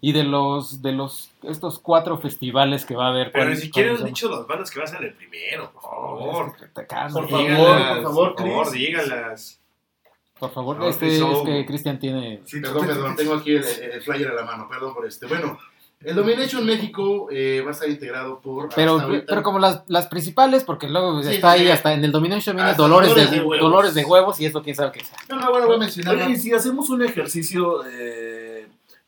[0.00, 3.32] Y de los, de los, estos cuatro festivales que va a haber.
[3.32, 5.72] Pero ni ¿cuáles- siquiera han cuáles dicho las bandas que van a ser el primero,
[5.72, 5.90] por son?
[5.90, 6.54] favor.
[6.72, 8.72] Por favor, por favor, por favor, Chris.
[8.72, 9.60] díganlas.
[10.38, 12.42] Por favor, No, este que es que Cristian tiene.
[12.44, 15.26] Sí, Perdón, perdón, tengo aquí el, el flyer a la mano, perdón por este.
[15.26, 15.58] Bueno,
[16.00, 18.68] el Domination México eh, va a estar integrado por...
[18.72, 21.72] Pero, pero como las, las principales, porque luego Sí, está sí, ahí, sí.
[21.72, 23.40] hasta en el Domination viene Dolores, Dolores de.
[23.58, 25.16] Dolores de Huevos y eso quién sabe qué sea.
[25.28, 26.14] No, no, bueno, voy a mencionar...
[26.14, 28.57] Oye, si hacemos un ejercicio, eh,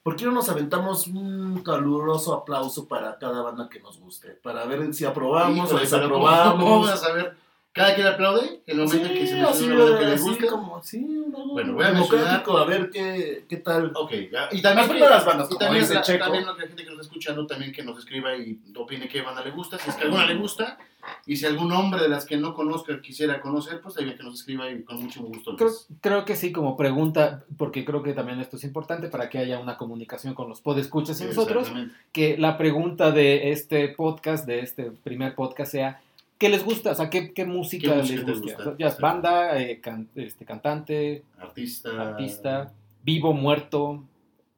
[0.03, 4.31] ¿por qué no nos aventamos un caluroso aplauso para cada banda que nos guste?
[4.31, 6.65] Para ver si aprobamos o Híjole, pero ¿cómo- desaprobamos.
[6.65, 7.37] ¿Cómo vas a ver?
[7.73, 8.63] ¿Cada quien aplaude?
[8.67, 10.47] En el momento en que se Sí, menciona banda que les así guste.
[10.49, 13.93] como, sí, un Bueno, voy a democrático, a ver qué, qué tal.
[13.95, 14.49] Ok, ya.
[14.51, 17.03] Y Las también, que, primeras bandas, y también, la, también la gente que nos está
[17.03, 20.27] escuchando, también que nos escriba y opine qué banda le gusta, si es que alguna
[20.27, 20.79] le gusta,
[21.27, 24.35] y si algún nombre de las que no conozca quisiera conocer, pues también que nos
[24.35, 25.55] escriba y con mucho gusto.
[25.57, 29.39] Creo, creo que sí, como pregunta, porque creo que también esto es importante para que
[29.39, 31.71] haya una comunicación con los podescuchas y nosotros,
[32.11, 36.01] que la pregunta de este podcast, de este primer podcast, sea
[36.41, 36.91] ¿qué les gusta?
[36.91, 38.41] O sea, ¿qué, qué música ¿Qué les música gusta?
[38.43, 38.59] gusta?
[38.63, 41.91] O sea, ya es banda, eh, can- este, cantante, Artista.
[42.11, 42.73] artista,
[43.03, 44.05] vivo, muerto,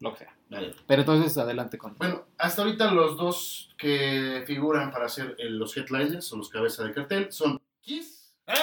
[0.01, 0.35] lo que sea.
[0.49, 0.75] Vale.
[0.87, 1.97] Pero entonces, adelante con...
[1.99, 6.87] Bueno, hasta ahorita los dos que figuran para ser el- los headliners o los cabezas
[6.87, 8.55] de cartel son Kiss, ¡Eh!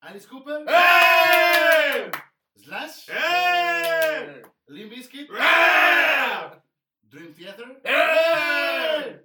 [0.00, 2.10] Alice Cooper, ¡Eh!
[2.56, 4.42] Slash, ¡Eh!
[4.68, 6.60] Limp Bizkit, ¡Eh!
[7.02, 9.20] Dream Theater ¡Eh!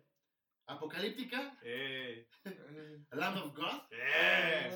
[0.69, 1.57] Apocalíptica.
[1.65, 2.25] Eh.
[3.13, 3.81] Land of God.
[3.91, 4.69] Eh.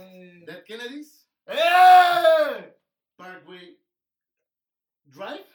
[0.43, 1.27] Dead Kennedys.
[1.47, 2.73] Eh.
[3.15, 3.77] Parkway
[5.08, 5.45] Drive.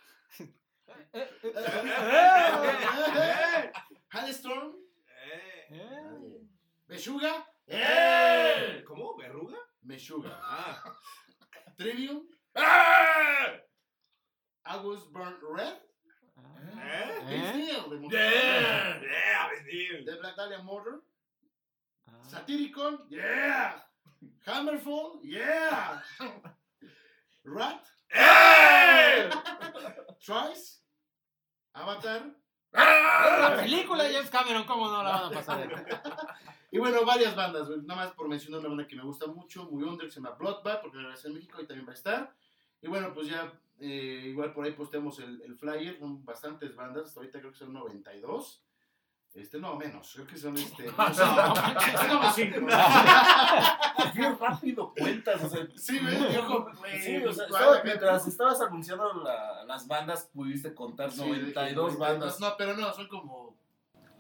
[1.13, 1.27] Eh,
[4.15, 4.77] Halestorm.
[6.89, 7.45] Meshuga.
[8.87, 9.17] ¿Cómo?
[9.17, 9.59] ¿Verruga?
[9.83, 10.39] Meshuga.
[10.41, 10.85] Ah.
[11.77, 12.29] Trivium.
[14.65, 15.88] August Burn Red.
[16.81, 17.25] ¿Eh?
[17.29, 17.55] Vince ¿Eh?
[17.57, 19.01] Neil, de Motorhead, Yeah.
[19.01, 20.05] Yeah, Vinil.
[20.05, 20.95] de Black Dahlia Murder,
[22.07, 22.25] Ah.
[22.25, 23.85] Satyricon, yeah,
[24.47, 26.03] Hammerfall, yeah,
[27.45, 29.29] Rat, ¡Eh!
[30.25, 30.83] Trice,
[31.75, 32.23] Avatar,
[32.73, 33.57] La ¡Ah!
[33.57, 35.69] película de James Cameron, ¿cómo no la van a pasar?
[36.71, 39.83] y bueno, varias bandas, nada más por mencionar una banda que me gusta mucho, muy
[39.85, 42.35] under, que se llama Bloodbath, porque la en México y también va a estar.
[42.83, 47.07] Y bueno, pues ya, eh, igual por ahí posteamos el, el flyer, son bastantes bandas,
[47.07, 48.63] hasta ahorita creo que son 92.
[49.35, 50.87] Este, no, menos, creo que son este.
[50.87, 52.67] no, como cinco.
[54.15, 55.99] Qué rápido cuentas, o sea, Sí,
[56.35, 56.67] yo
[57.01, 57.47] Sí, o sea,
[57.85, 62.41] mientras estabas anunciando la- las bandas, pudiste contar Sí, 92 dije, bandas.
[62.41, 63.55] No, pero no, son como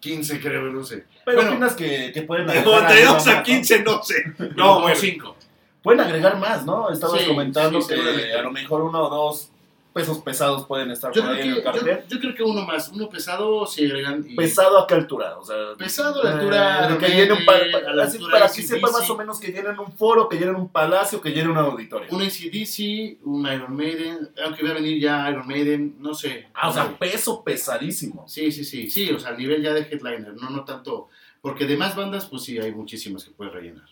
[0.01, 1.07] 15, creo, no sé.
[1.25, 1.51] Pero Bueno.
[1.53, 4.15] opinas que, que pueden De agregar 92 algo a más, 15, no sé.
[4.39, 4.97] No, No, como bueno.
[4.97, 5.37] 5.
[5.83, 6.91] Pueden agregar más, ¿no?
[6.91, 9.51] Estabas Sí, comentando sí, que a lo mejor uno o dos
[9.93, 12.01] pesos pesados pueden estar Yo por ahí en el cartel.
[12.09, 14.25] yo, yo creo que uno más, uno pesado si agregan.
[14.29, 15.37] y- ¿Pesado a qué altura?
[15.39, 18.53] O sea, Pesado a la altura eh, que llene un a la así para de
[18.55, 21.51] que sepa más o menos que llenen un foro, que llenen un palacio, que llenen
[21.51, 22.09] un auditorio.
[22.13, 26.47] Un ACDC, un Iron Maiden, aunque va a venir ya Iron Maiden, no sé.
[26.55, 28.25] Ah, o sea, peso pesadísimo.
[28.29, 31.09] Sí, sí, sí, sí, o sea, al nivel ya de headliner, no, no tanto.
[31.41, 33.85] Porque de más bandas, pues sí, hay muchísimas que puedes rellenar.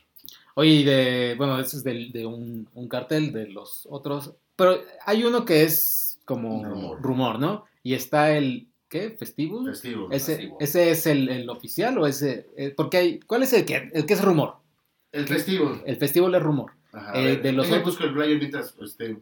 [0.59, 4.79] Oye, y de, bueno, eso es del- de, un, un cartel de los otros, pero
[5.05, 7.03] hay uno que es como Rumor.
[7.03, 7.67] rumor, ¿no?
[7.83, 9.11] Y está el, ¿qué?
[9.11, 9.67] ¿Festival?
[9.67, 10.09] Festivo.
[10.11, 10.57] ¿Ese, Festival.
[10.61, 12.49] ¿Ese es el, el oficial o ese?
[12.57, 14.55] eh, porque hay, ¿Cuál es el que, el que es rumor?
[15.13, 15.81] El festivo.
[15.85, 16.73] El festival es rumor.
[16.93, 19.19] Ajá, Eh, ver, de los otros- busco el flyer mientras este,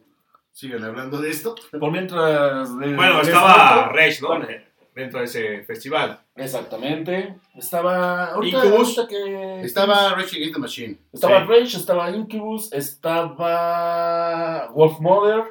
[0.53, 1.55] sigan hablando de esto.
[1.77, 2.69] Por mientras...
[2.69, 4.27] eh, Bueno, estaba Rage, ¿no?
[4.29, 4.47] Bueno.
[4.95, 6.19] Dentro de ese festival.
[6.35, 7.35] Exactamente.
[7.55, 8.27] Estaba...
[8.31, 8.97] Ahorita, Incubus.
[8.97, 9.61] ahorita que...
[9.61, 10.97] Estaba Rage Against the Machine.
[11.11, 11.45] Estaba Sí.
[11.49, 15.43] Rage, estaba Incubus, estaba Wolf Mother,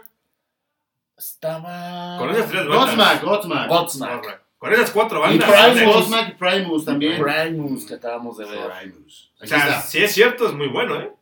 [1.17, 2.17] estaba...
[2.19, 2.87] Con esas tres bandas.
[2.87, 3.69] Godsmack, Godsmack.
[3.69, 4.41] Godsmack.
[4.59, 5.73] Con esas cuatro Y bandas.
[5.73, 5.95] Primus.
[5.95, 7.23] Godsmack y Primus también.
[7.23, 8.71] Primus que acabamos de ver.
[8.81, 9.31] Primus.
[9.39, 9.81] O Aquí sea, está.
[9.83, 11.13] si es cierto, es muy bueno, ¿eh?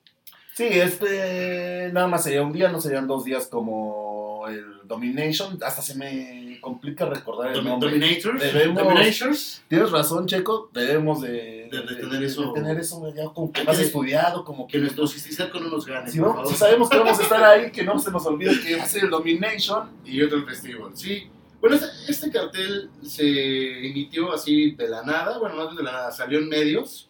[0.55, 5.59] Sí, este nada más sería un día, no serían dos días como el Domination.
[5.63, 7.91] Hasta se me complica recordar el nombre.
[7.91, 8.41] Dominators.
[8.43, 9.63] Debemos- Dominators.
[9.69, 13.65] Tienes razón, Checo, debemos de, De- de tener eso- de tener eso ya como que
[13.65, 16.11] más que- estudiado, como Que que nuestro Cisticerco no nos gane.
[16.11, 16.51] si, por no- favor.
[16.53, 18.87] si sabemos que vamos a estar ahí, que no se nos olvide que va a
[18.87, 19.89] ser el Domination.
[20.05, 21.29] Y otro el festival, sí.
[21.61, 25.93] Bueno, este, este cartel se emitió así de la nada, bueno, más bien de la
[25.93, 27.09] nada, salió en medios,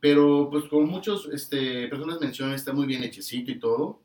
[0.00, 3.98] pero pues como muchos este, personas mencionan, está muy bien hechecito y todo.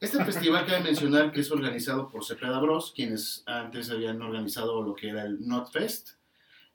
[0.00, 4.94] Este festival cabe mencionar que es organizado por Cepeda Bros, quienes antes habían organizado lo
[4.94, 6.10] que era el Notfest,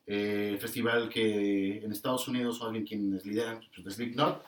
[0.05, 4.43] eh, festival que en Estados Unidos son alguien quienes lideran, pues, Slipknot.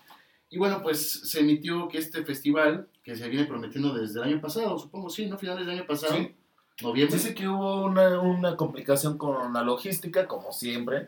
[0.50, 4.42] Y bueno, pues se emitió que este festival, que se viene prometiendo desde el año
[4.42, 5.38] pasado, supongo, sí, ¿no?
[5.38, 6.36] Finales del año pasado, Sí.
[6.82, 7.16] noviembre.
[7.18, 11.08] Dice que hubo una, una complicación con la logística, como siempre.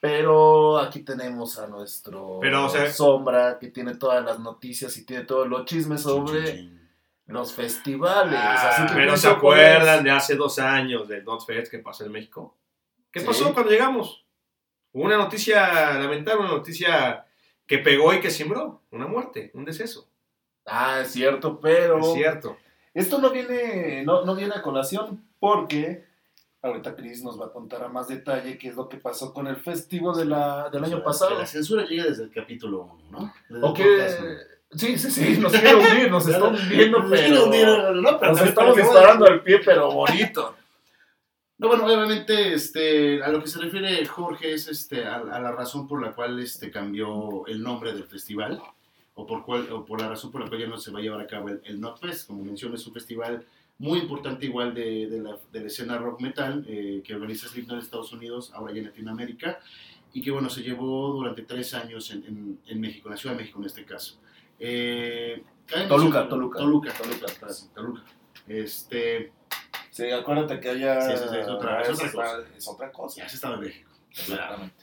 [0.00, 5.04] Pero aquí tenemos a nuestro Pero, o sea- Sombra, que tiene todas las noticias y
[5.04, 6.77] tiene todos los chismes sobre Chin, chin, chin.
[7.28, 8.34] Los festivales.
[8.36, 12.12] Ah, así que pero ¿se acuerdan de hace dos años del Notfest que pasó en
[12.12, 12.56] México?
[13.12, 13.26] ¿Qué Sí.
[13.26, 14.24] pasó cuando llegamos?
[14.92, 17.24] Hubo una noticia lamentable, una noticia
[17.66, 18.82] que pegó y que sembró.
[18.90, 20.08] Una muerte, un deceso.
[20.66, 22.56] Ah, es cierto, pero Es cierto.
[22.94, 26.06] esto no viene, no, no viene a colación porque
[26.62, 29.46] ahorita Chris nos va a contar a más detalle qué es lo que pasó con
[29.46, 31.38] el festival de la, del O año sea, pasado.
[31.38, 33.32] La censura llega desde el capítulo 1, ¿no?
[33.48, 33.74] Desde O.
[34.70, 37.94] Sí, sí, sí, nos quiere hundir, nos está hundiendo, pero...
[37.94, 40.56] Nos estamos disparando al pie, pero bonito.
[41.58, 45.50] No, bueno, obviamente, este, a lo que se refiere Jorge es este, a, a la
[45.50, 48.62] razón por la cual este, cambió el nombre del festival,
[49.14, 51.02] o por, cual, o por la razón por la cual ya no se va a
[51.02, 52.28] llevar a cabo el, el Notfest.
[52.28, 53.44] Como mencioné, es un festival
[53.78, 57.78] muy importante igual de, de la, de la escena rock metal eh, que organiza Slipknot
[57.78, 59.58] en Estados Unidos, ahora ya en Latinoamérica,
[60.12, 63.34] y que bueno, se llevó durante tres años en, en, en México, en la Ciudad
[63.34, 64.18] de México en este caso.
[64.58, 65.42] Eh,
[65.88, 66.58] Toluca, Toluca.
[66.58, 68.02] Toluca, Toluca, perdón, Toluca.
[68.46, 69.32] Este,
[69.90, 71.00] Sí, acuérdate que haya...
[71.00, 72.38] Sí, es otra- es otra es cosa.
[72.56, 73.20] Es otra cosa.
[73.22, 73.90] ya se estaba en México.
[74.10, 74.74] Exactamente.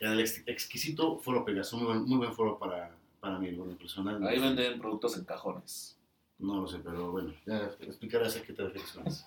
[0.00, 3.76] En el ex- exquisito Foro Pegaso, muy buen, muy buen foro para, para mí, bueno,
[3.76, 4.26] personal.
[4.26, 5.96] Ahí venden productos en cajones.
[6.38, 9.24] No lo sé, pero bueno, ya explicarás a qué te refieres con eso.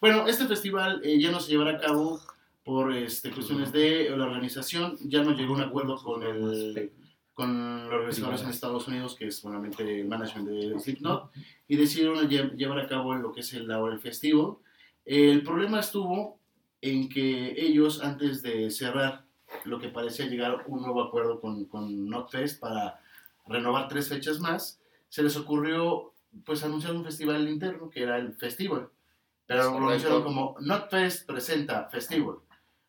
[0.00, 2.20] Bueno, este festival eh, ya no se llevará a cabo
[2.64, 4.96] por este, cuestiones de la organización.
[5.00, 6.92] Ya no llegó a un acuerdo con, el,
[7.38, 11.30] con los organizadores en Estados Unidos, que es normalmente el management de Slipknot,
[11.68, 14.56] y decidieron lle- llevar a cabo lo que es el, ahora el festival.
[15.04, 16.40] El problema estuvo
[16.82, 19.24] en que ellos, antes de cerrar
[19.64, 23.00] lo que parecía llegar a un nuevo acuerdo con, con Notfest para
[23.46, 26.12] renovar tres fechas más, se les ocurrió
[26.44, 28.88] pues anunciar un festival interno que era el Festival.
[29.46, 32.36] Pero lo anunciaron como NotFest presenta Festival.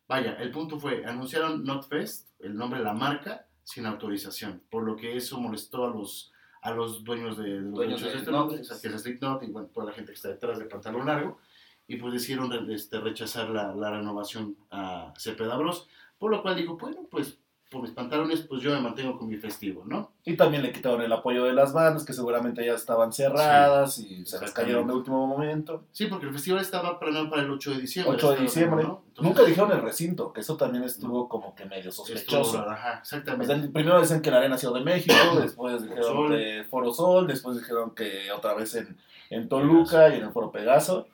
[0.08, 4.96] Vaya, el punto fue, anunciaron NotFest, el nombre de la marca, sin autorización, por lo
[4.96, 8.40] que eso molestó a los, a los dueños de, de los Dueños de este Not.
[8.40, 10.66] nombre, o sea, que es Slipknot y bueno, toda la gente que está detrás de
[10.66, 11.38] Pantalón Largo,
[11.86, 16.54] y pues decidieron re- este, rechazar la, la renovación a Cepeda Bros, por lo cual
[16.56, 17.39] digo, bueno, pues
[17.70, 20.10] por mis pantalones, pues yo me mantengo con mi festivo, ¿no?
[20.24, 24.26] Y también le quitaron el apoyo de las bandas, que seguramente ya estaban cerradas y
[24.26, 25.84] se les cayeron de último momento.
[25.92, 28.14] Sí, porque el festival estaba planeado para el 8 de diciembre.
[28.16, 28.82] 8 de diciembre.
[28.84, 29.02] ¿no?
[29.08, 32.58] Entonces, Nunca dijeron el recinto, que eso también estuvo como que medio estuvo- sospechoso.
[32.68, 33.46] ajá, exactamente.
[33.46, 37.56] sea, primero dicen que la Arena Ciudad de México, después dijeron que Foro Sol, después
[37.56, 38.96] dijeron que otra vez en,
[39.30, 41.06] en Toluca y en el Foro Pegaso.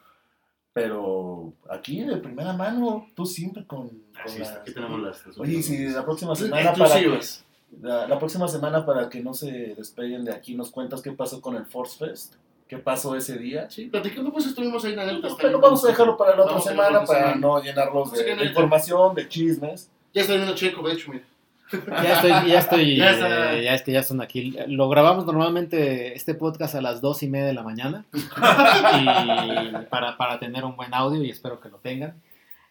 [0.81, 3.89] Pero aquí de primera mano, tú siempre con.
[3.89, 5.27] con Así las- aquí tenemos las...
[5.27, 7.45] las Oye, y si la próxima semana para que, Exclusivas.
[7.81, 11.41] la, la próxima semana para que no se despeguen de aquí nos cuentas qué pasó
[11.41, 12.35] con el Force Fest,
[12.69, 13.71] qué pasó ese día.
[13.71, 15.63] Sí, platicando, pues estuvimos ahí en hasta Pero ahí.
[15.63, 17.37] vamos a dejarlo para la otra semana para semana.
[17.37, 19.91] no llenarlos de, información, de chismes.
[20.13, 21.25] Ya está viendo Checo, de hecho, mira.
[21.73, 23.11] Ya estoy, ya estoy, Ya
[23.55, 24.57] eh, es que ya son aquí.
[24.69, 30.17] Lo grabamos normalmente este podcast a las dos y media de la mañana y para,
[30.17, 32.21] para tener un buen audio y espero que lo tengan.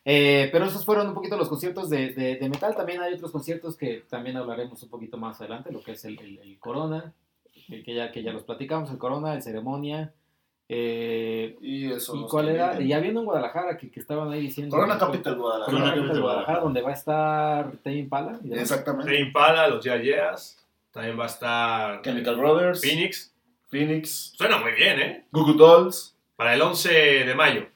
[0.07, 2.75] Eh, pero esos fueron un poquito los conciertos de, de- de metal.
[2.75, 6.19] También hay otros conciertos que también hablaremos un poquito más adelante, lo que es el,
[6.19, 7.11] el- el Corona,
[7.67, 10.13] que ya, que ya los platicamos, el Corona, el Ceremonia.
[10.67, 12.15] Eh, Y eso.
[12.15, 12.69] ¿Y cuál era?
[12.69, 12.87] comenten.
[12.87, 14.75] Y había uno en Guadalajara que, que estaban ahí diciendo.
[14.75, 15.77] Corona Capital Guadalajara.
[15.77, 18.39] Corona Capital Guadalajara, donde va a estar Tame Impala.
[18.51, 19.11] Exactamente.
[19.11, 20.65] Tame Impala, los Yeah Yeahs.
[20.91, 22.81] También va a estar Chemical Brothers.
[22.81, 23.33] Phoenix.
[23.69, 24.33] Phoenix.
[24.37, 25.25] Suena muy bien, ¿eh?
[25.31, 26.15] Google Dolls.
[26.35, 26.89] Para el 11
[27.25, 27.67] de mayo.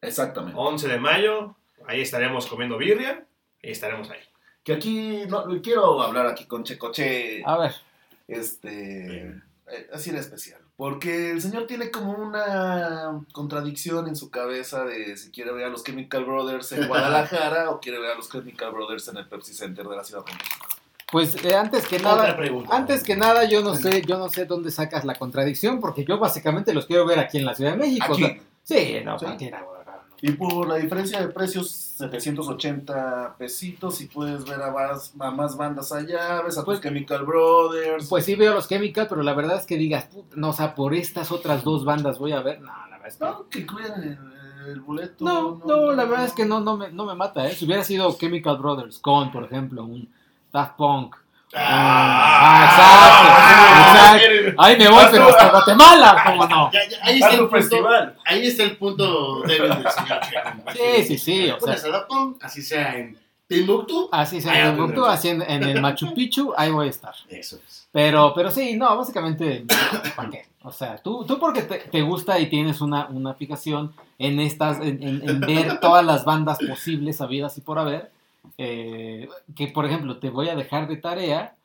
[0.00, 0.58] Exactamente.
[0.58, 3.24] 11 de mayo, ahí estaremos comiendo birria
[3.62, 4.20] y estaremos ahí.
[4.64, 7.72] Que aquí, no, quiero hablar aquí con Checoche, A ver,
[8.28, 10.60] este, eh, así en especial.
[10.82, 15.68] Porque el señor tiene como una contradicción en su cabeza de si quiere ver a
[15.68, 19.54] los Chemical Brothers en Guadalajara o quiere ver a los Chemical Brothers en el Pepsi
[19.54, 20.66] Center de la Ciudad de México.
[21.12, 22.36] pues eh, antes que nada,
[22.68, 26.18] antes que nada, yo no sé, yo no sé dónde sacas la contradicción, porque yo
[26.18, 28.06] básicamente los quiero ver aquí en la Ciudad de México.
[28.10, 28.40] o sea, Aquí.
[28.64, 29.52] sí, no, Sí.
[30.22, 35.56] Y por la diferencia de precios, 780 pesitos, y puedes ver a más, a más
[35.56, 38.08] bandas allá, ves a Pues- tus Chemical Brothers.
[38.08, 40.74] Pues sí veo los Chemical, pero la verdad es que digas, "Puta, no, o sea,
[40.74, 42.60] por estas otras dos bandas voy a ver.
[42.60, 43.24] No, la verdad es que.
[43.24, 44.18] no, que el,
[44.68, 45.24] el boleto.
[45.24, 47.54] No, no, la verdad es que no, no me, no me mata, ¿eh?
[47.54, 50.08] Si hubiera sido Chemical Brothers con, por ejemplo, un
[50.52, 51.16] Daft Punk.
[51.54, 54.62] Ah, exacto, exacto.
[54.62, 56.70] Ahí me voy, pero hasta Guatemala, ¿cómo no?
[56.72, 58.16] Ya, ya, ahí, está el punto, festival.
[58.24, 60.20] ahí está el punto débil del señor.
[60.72, 61.74] Sí, sí, sí, o sea.
[61.74, 64.08] a Daft Punk, así sea en Timbuktu.
[64.12, 66.90] Así se Ahí me lo gustó, así en, en el Machu Picchu, ahí voy a
[66.90, 67.14] estar.
[67.28, 67.88] Eso es.
[67.92, 69.66] Pero, pero sí, no, básicamente,
[70.16, 70.46] ¿para qué?
[70.62, 74.78] O sea, tú, tú porque te, te gusta y tienes una, una fijación en estas,
[74.78, 78.11] en, en- en ver todas las bandas posibles, habidas y por haber,
[78.58, 81.56] eh, que por ejemplo, te voy a dejar de tarea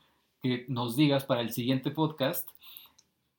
[0.41, 2.47] que nos digas para el siguiente podcast,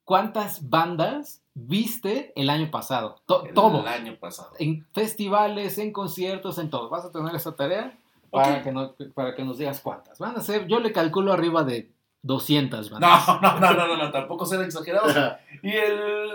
[0.05, 3.21] ¿cuántas bandas viste el año pasado?
[3.27, 3.87] To- El todo.
[3.87, 4.53] año pasado.
[4.59, 6.89] En festivales, en conciertos, en todo.
[6.89, 7.97] ¿Vas a tener esa tarea?
[8.31, 10.19] Para, que no- para que nos digas cuántas.
[10.19, 11.91] Van a ser, yo le calculo arriba de
[12.23, 13.27] 200 bandas.
[13.29, 15.15] No, no, no, no, no, no, tampoco serán exagerados.
[15.63, 16.31] Y el,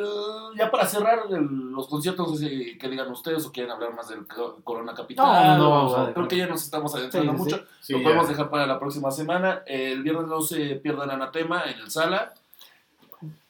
[0.58, 3.93] ya para cerrar el- los conciertos, no sé si que digan ustedes o quieren hablar
[3.93, 5.26] más del co- Corona Capital.
[5.26, 6.13] No, no, vamos a o- ver.
[6.13, 7.63] creo que ya nos estamos adentrando mucho.
[7.82, 9.63] Sí, Lo podemos dejar para la próxima semana.
[9.65, 12.34] El viernes no se pierdan Anatema en el Sala.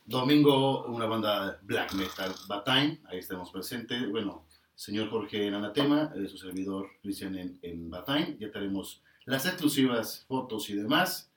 [0.06, 4.10] Domingo, una banda black metal, Batime, ahí estamos presentes.
[4.12, 4.44] Bueno,
[4.76, 8.36] señor Jorge en Anatema, eh, su servidor Cristian en, en Batime.
[8.40, 11.30] Ya tenemos las exclusivas fotos y demás.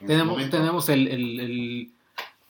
[0.00, 1.40] En Tenemos, tenemos el, el-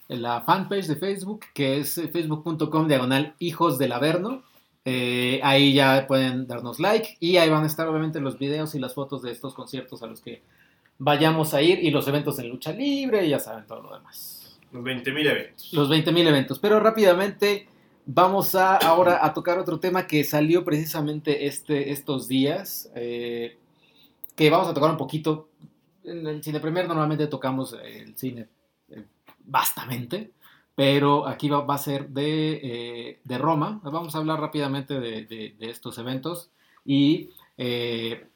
[0.09, 4.43] el- la fanpage de Facebook, que es eh, facebook.com diagonal hijos del Averno.
[4.85, 8.79] Eh, ahí ya pueden darnos like y ahí van a estar obviamente los videos y
[8.81, 10.43] las fotos de estos conciertos a los que
[10.99, 14.59] vayamos a ir y los eventos en lucha libre y ya saben todo lo demás.
[14.73, 15.73] Los 20.000 eventos.
[15.73, 16.59] Los 20.000 eventos.
[16.59, 17.69] Pero rápidamente
[18.07, 22.91] vamos a ahora a tocar otro tema que salió precisamente este, estos días.
[22.95, 23.57] eh,
[24.35, 25.50] que vamos a tocar un poquito.
[26.05, 28.49] En el cine premier normalmente tocamos el cine
[28.91, 29.05] eh,
[29.45, 30.33] bastante.
[30.75, 33.81] Pero aquí va, a ser de, eh, de Roma.
[33.85, 36.51] Vamos a hablar rápidamente de, de- estos eventos.
[36.87, 38.27] Y eh,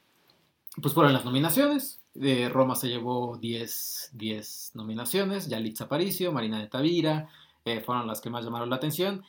[0.83, 2.03] pues fueron las nominaciones.
[2.21, 5.49] Eh, Roma se llevó 10, 10 nominaciones.
[5.49, 7.31] Yalitza Aparicio, Marina de Tavira,
[7.65, 9.25] eh, fueron las que más llamaron la atención.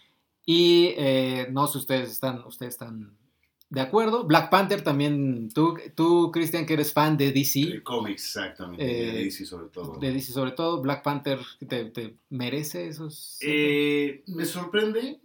[0.46, 3.16] Y eh, no sé, ustedes están, ustedes están
[3.70, 4.26] de acuerdo.
[4.26, 8.84] Black Panther también, tú, tú Cristian, que eres fan de DC, El cómics, exactamente.
[8.86, 9.98] Eh, de DC sobre todo.
[10.00, 13.38] de DC sobre todo, Black Panther, ¿te, te merece esos?
[13.42, 15.20] Eh, me sorprende,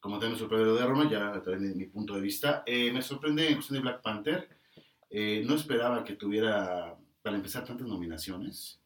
[0.00, 3.02] como también me sorprende lo de Roma, ya de mi punto de vista, eh, me
[3.02, 4.48] sorprende en cuestión de Black Panther.
[5.10, 8.80] eh, no esperaba que tuviera, para empezar, tantas nominaciones.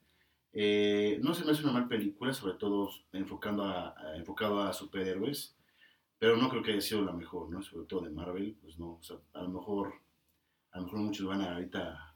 [0.53, 4.73] Eh, no se me hace una mala película, sobre todo enfocando a, a- enfocado a
[4.73, 5.56] superhéroes,
[6.19, 7.63] pero no creo que haya sido la mejor, ¿no?
[7.63, 9.95] Sobre todo de Marvel, pues no, o sea, a lo mejor,
[10.73, 12.15] a lo mejor muchos van a ahorita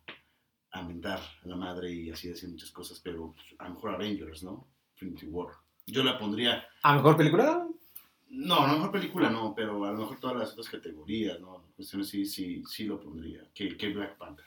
[0.72, 3.94] a mentar a la madre y así decir muchas cosas, pero pues, a lo mejor
[3.94, 4.68] Avengers, ¿no?
[4.94, 5.54] Infinity War.
[5.86, 7.66] Yo la pondría ¿A mejor película?
[8.28, 11.64] no, a lo mejor película no, pero a lo mejor todas las otras categorías, ¿no?
[11.74, 14.46] Cuestiones sí, sí, sí lo pondría, que, que Black Panther.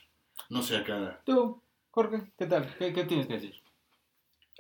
[0.49, 1.21] No sé, acá...
[1.25, 1.61] Tú,
[1.91, 2.75] Jorge, ¿qué tal?
[2.77, 3.62] ¿Qué, qué tienes que decir?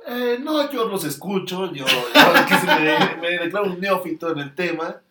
[0.07, 1.93] Eh, no, yo los escucho, yo, yo
[2.79, 5.01] me, me declaro un neófito en el tema.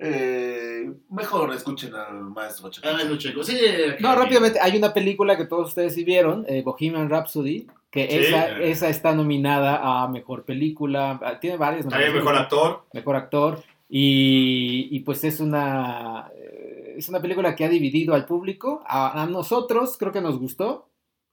[0.00, 2.88] Eh, mejor escuchen al maestro Checo.
[2.88, 3.44] Ah.
[3.44, 3.58] Sí,
[3.98, 8.16] No, rápidamente, hay una película que todos ustedes sí vieron, eh, Bohemian Rhapsody, que Sí.
[8.18, 12.14] esa, esa está nominada a Mejor Película, tiene varias nominaciones.
[12.22, 12.84] mejor actor.
[12.92, 18.24] Mejor Actor, y, y pues es una, eh, es una película que ha dividido al
[18.26, 20.87] público, a, a nosotros creo que nos gustó,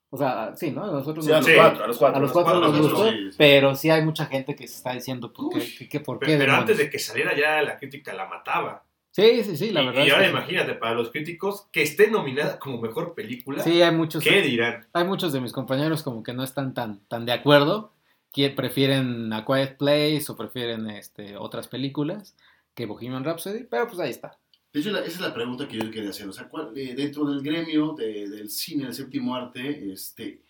[0.09, 0.83] o sea, sí, ¿no?
[0.85, 2.17] A nosotros Sí, a nos los cuatro, a los cuatro.
[2.17, 3.35] a los cuatro cuatro nos gustó, gustó, sí, sí.
[3.37, 6.37] pero sí hay mucha gente que se está diciendo por qué, que- que por qué
[6.37, 8.83] Pero, antes de que saliera ya la crítica la mataba.
[9.11, 10.05] Sí, sí, sí, la y, verdad.
[10.05, 14.23] y ahora imagínate, para los críticos, que esté nominada como mejor película, Sí, hay muchos.
[14.23, 14.85] ¿qué dirán?
[14.93, 17.93] Hay muchos de mis compañeros como que no están tan, tan de acuerdo,
[18.33, 22.35] que prefieren A Quiet Place o prefieren este, otras películas
[22.73, 24.37] que Bohemian Rhapsody, pero pues ahí está.
[24.75, 26.27] De hecho, esa es la pregunta que yo quería hacer.
[26.27, 30.41] O sea, ¿cuál, eh, dentro del gremio de- del cine, del séptimo arte, este,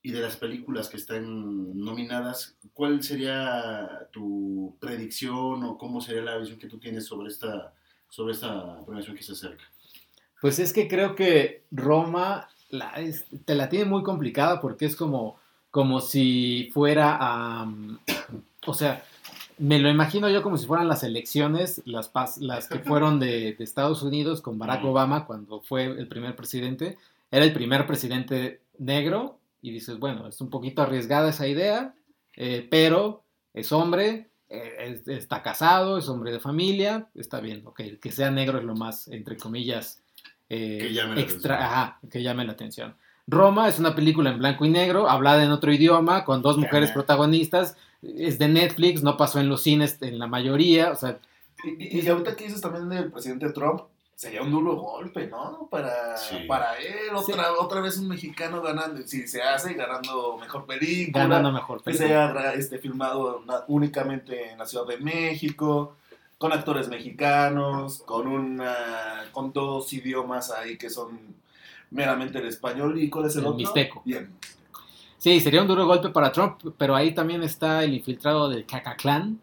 [0.00, 6.38] y de las películas que están nominadas, ¿cuál sería tu predicción o cómo sería la
[6.38, 7.74] visión que tú tienes sobre esta,
[8.08, 9.64] sobre esta premiación que se acerca?
[10.40, 12.48] Pues es que creo que Roma
[13.44, 15.40] te la tiene muy complicada porque es como,
[15.72, 17.74] como si fuera a...
[18.66, 19.04] o sea,
[19.58, 23.64] me lo imagino yo como si fueran las elecciones, las, las que fueron de, de
[23.64, 24.84] Estados Unidos con Barack.
[24.84, 26.98] Obama cuando fue el primer presidente.
[27.30, 31.94] Era el primer presidente negro y dices, bueno, es un poquito arriesgada esa idea,
[32.36, 33.22] eh, pero
[33.54, 38.30] es hombre, eh, es- está casado, es hombre de familia, está bien, ok, que sea
[38.30, 40.02] negro es lo más, entre comillas,
[40.50, 42.94] eh, Que llame la extra, ajá, que llame la atención.
[43.26, 46.90] Roma es una película en blanco y negro, hablada en otro idioma, con dos mujeres
[46.92, 47.76] protagonistas,
[48.18, 51.18] es de Netflix, no pasó en los cines en la mayoría, o sea,
[51.64, 53.82] Y, y ahorita que dices también del presidente Trump,
[54.14, 55.66] sería un duro golpe, ¿no?
[55.70, 56.36] Para, Sí.
[56.46, 61.24] para él, otra, otra vez un mexicano ganando, si se hace, ganando mejor película.
[61.24, 62.28] ganando mejor que película.
[62.28, 65.96] haya gra- este, filmado únicamente en la Ciudad de México,
[66.38, 68.74] con actores mexicanos, con una,
[69.32, 71.18] con dos idiomas ahí que son
[71.90, 74.02] meramente el español y cuál es el, El otro mixteco.
[74.04, 74.28] y el
[75.24, 78.94] Sí, sería un duro golpe para Trump, pero ahí también está el infiltrado del Kaka
[78.94, 79.40] Clan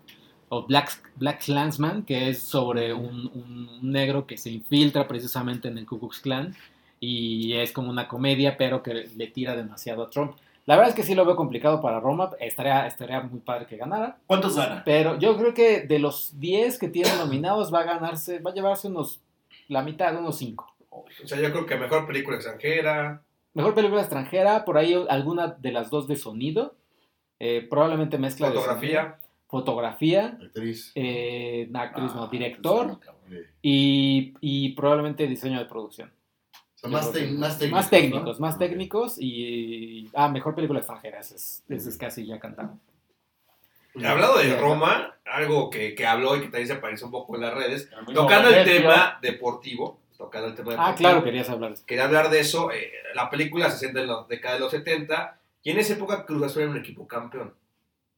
[0.49, 5.79] o Black, Black Klansman, que es sobre un, un negro que se infiltra precisamente en
[5.79, 6.55] el Ku Klux Klan
[6.99, 10.35] y es como una comedia, pero que le tira demasiado a Trump.
[10.67, 13.75] La verdad es que sí lo veo complicado para Roma, estaría, estaría muy padre que
[13.75, 14.83] ganara, ¿Cuántos gana?
[14.85, 18.53] pero yo creo que de los 10 que tienen nominados va a ganarse, va a
[18.53, 19.19] llevarse unos,
[19.67, 20.75] la mitad, unos 5.
[20.91, 23.23] O sea, yo creo que mejor película extranjera.
[23.53, 26.75] Mejor película extranjera, por ahí alguna de las dos de sonido,
[27.39, 29.01] eh, probablemente mezcla de Fotografía.
[29.01, 30.91] sonido, fotografía, Actriz.
[30.95, 32.97] eh, actriz no, Ah, director
[33.61, 36.09] y, y probablemente diseño de producción.
[36.75, 37.69] o sea, más, técnicos.
[37.71, 38.45] Más técnicos, ¿no?
[38.45, 40.09] más técnicos y...
[40.13, 42.77] Ah, mejor película extranjera, ese es, ese es casi ya cantado.
[44.05, 47.41] Hablado de Roma, algo que, que habló y que también se apareció un poco en
[47.41, 51.69] las redes, tocando el tema deportivo, tocando el tema Ah, deportivo, claro, querías hablar.
[51.71, 51.85] de eso.
[51.85, 52.71] quería hablar de eso.
[52.71, 56.25] eh, la película se centra en la década de los 70 y en esa época
[56.25, 57.53] Cruz Azul era un equipo campeón.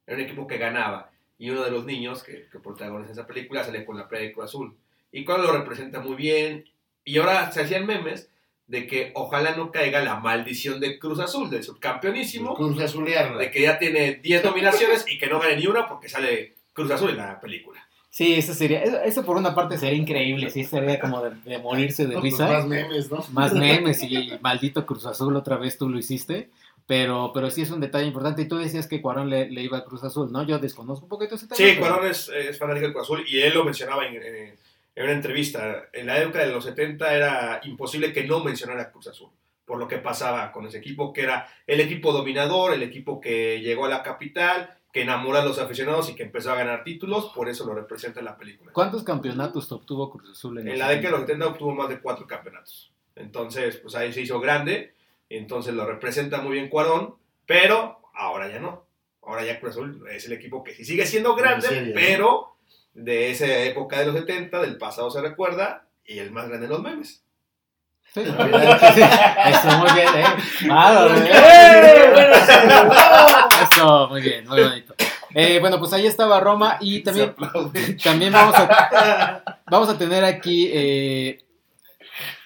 [0.06, 1.10] Era un equipo que ganaba.
[1.38, 4.34] Y uno de los niños que, que protagoniza esa película sale con la playa de
[4.34, 4.76] Cruz Azul.
[5.12, 6.66] Y cuando lo representa muy bien.
[7.06, 8.30] Y ahora se hacían memes
[8.68, 13.38] de que ojalá no caiga la maldición de Cruz Azul, del subcampeonísimo, Cruz Azulearla.
[13.38, 16.90] de que ya tiene 10 nominaciones y que no gane ni una porque sale Cruz
[16.92, 17.83] Azul en la película.
[18.16, 21.58] Sí, eso sería, eso, eso por una parte sería increíble, sí, sería como de, de
[21.58, 22.48] morirse de Pues risa.
[22.48, 23.26] Más memes, ¿no?
[23.32, 26.52] más memes y maldito Cruz Azul, otra vez tú lo hiciste.
[26.86, 28.44] Pero, pero sí es un detalle importante.
[28.44, 30.44] Y tú decías que Cuarón le, le iba a Cruz Azul, ¿no?
[30.46, 31.56] Yo desconozco un poquito ese tema.
[31.56, 34.56] Sí, pero- Cuarón es, es fanático del Cruz Azul y él lo mencionaba en, en-
[34.96, 35.86] en una entrevista.
[35.92, 39.30] En la época de los 70 era imposible que no mencionara Cruz Azul,
[39.66, 43.60] por lo que pasaba con ese equipo, que era el equipo dominador, el equipo que
[43.62, 47.32] llegó a la capital que enamora a los aficionados y que empezó a ganar títulos,
[47.34, 48.72] por eso lo representa en la película.
[48.72, 51.46] ¿Cuántos campeonatos obtuvo Cruz Azul en, En la década de los tiempo?
[51.46, 52.94] 70 obtuvo más de cuatro campeonatos.
[53.16, 54.94] Entonces, pues ahí se hizo grande,
[55.30, 57.16] entonces lo representa muy bien Cuarón,
[57.48, 58.86] pero ahora ya no.
[59.24, 62.56] Ahora ya Cruz Azul es el equipo que sí sigue siendo grande, pero
[62.94, 66.74] de esa época de los 70, del pasado se recuerda, y el más grande de
[66.74, 67.24] los memes.
[68.14, 68.22] Sí.
[68.22, 70.26] Eso, muy bien, ¿eh?
[70.60, 72.10] Claro, ¿eh?
[72.14, 73.72] Bueno, sí.
[73.72, 74.94] Eso, muy bien, muy bonito.
[75.34, 77.34] Eh, bueno, pues ahí estaba Roma y también,
[78.04, 81.44] también vamos a, vamos a tener aquí, eh,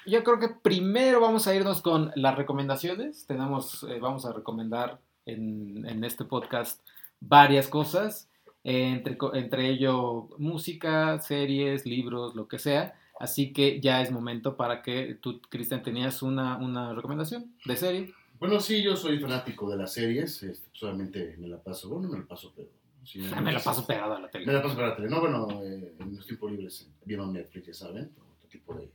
[0.05, 3.25] yo creo que primero vamos a irnos con las recomendaciones.
[3.27, 6.81] Tenemos, eh, vamos a recomendar en, en este podcast
[7.19, 8.29] varias cosas,
[8.63, 12.95] eh, entre, entre ello música, series, libros, lo que sea.
[13.19, 18.13] Así que ya es momento para que tú, Cristian, tenías una, una recomendación de serie.
[18.39, 20.43] Bueno, sí, yo soy fanático de las series.
[20.43, 22.69] Este, solamente me la paso, bueno, me la paso, pero.
[23.03, 24.45] sí, me la paso pegado a la tele.
[24.45, 25.09] Me la paso para la tele.
[25.09, 28.91] No, bueno, eh, en los tiempos libres viendo Netflix, ya saben, otro tipo de,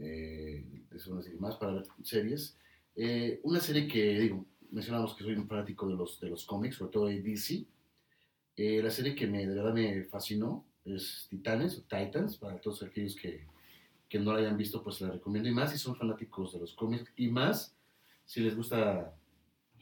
[0.00, 2.58] eh, de y demás para ver series.
[2.96, 6.76] Eh, una serie que, digo, mencionamos que soy un fanático de los, de los cómics,
[6.76, 7.64] sobre todo de DC.
[8.56, 12.82] Eh, la serie que me, de verdad me fascinó es Titanes o Titans, para todos
[12.82, 13.46] aquellos que,
[14.08, 15.48] que no la hayan visto, pues la recomiendo.
[15.48, 17.74] Y más si son fanáticos de los cómics, y más
[18.24, 19.14] si les gusta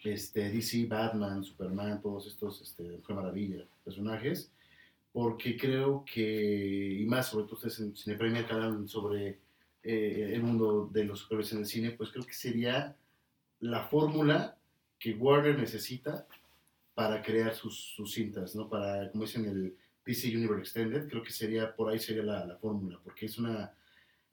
[0.04, 4.52] este, DC, Batman, Superman, todos estos, este, Mujer Maravilla, personajes,
[5.12, 9.38] porque creo que, y más sobre todo ustedes en Cine Premier que hablan sobre
[9.82, 12.96] eh, el mundo de los superhéroes en el cine, pues creo que sería
[13.60, 14.56] la fórmula
[14.98, 16.26] que Warner necesita
[16.94, 18.68] para crear sus, sus cintas, ¿no?
[18.68, 22.56] Para, como dicen, el DC Universe Extended, creo que sería, por ahí sería la, la
[22.56, 23.72] fórmula, porque es una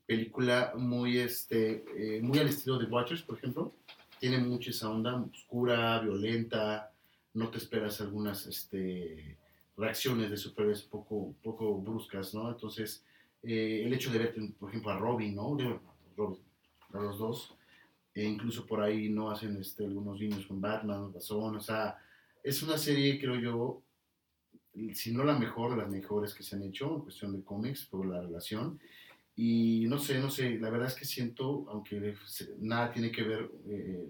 [0.06, 3.76] película muy, este, eh, muy al estilo de Watchers, por ejemplo,
[4.20, 6.92] tiene mucha esa onda oscura, violenta,
[7.34, 9.38] no te esperas algunas este,
[9.78, 12.50] reacciones de superhéroes poco, poco bruscas, ¿no?
[12.50, 13.06] Entonces,
[13.44, 15.56] eh, el hecho de ver, por ejemplo, a Robin, ¿no?
[15.56, 15.80] Digo,
[16.18, 16.40] Robin,
[16.92, 17.56] a los dos,
[18.14, 21.98] e incluso por ahí no hacen este, algunos guiños con Batman, Guasón, o sea,
[22.44, 23.82] es una serie, creo yo,
[24.94, 27.86] si no la mejor de las mejores que se han hecho en cuestión de cómics,
[27.86, 28.80] por la relación.
[29.36, 32.16] Y no sé, no sé, la verdad es que siento, aunque
[32.60, 34.10] nada tiene que ver eh,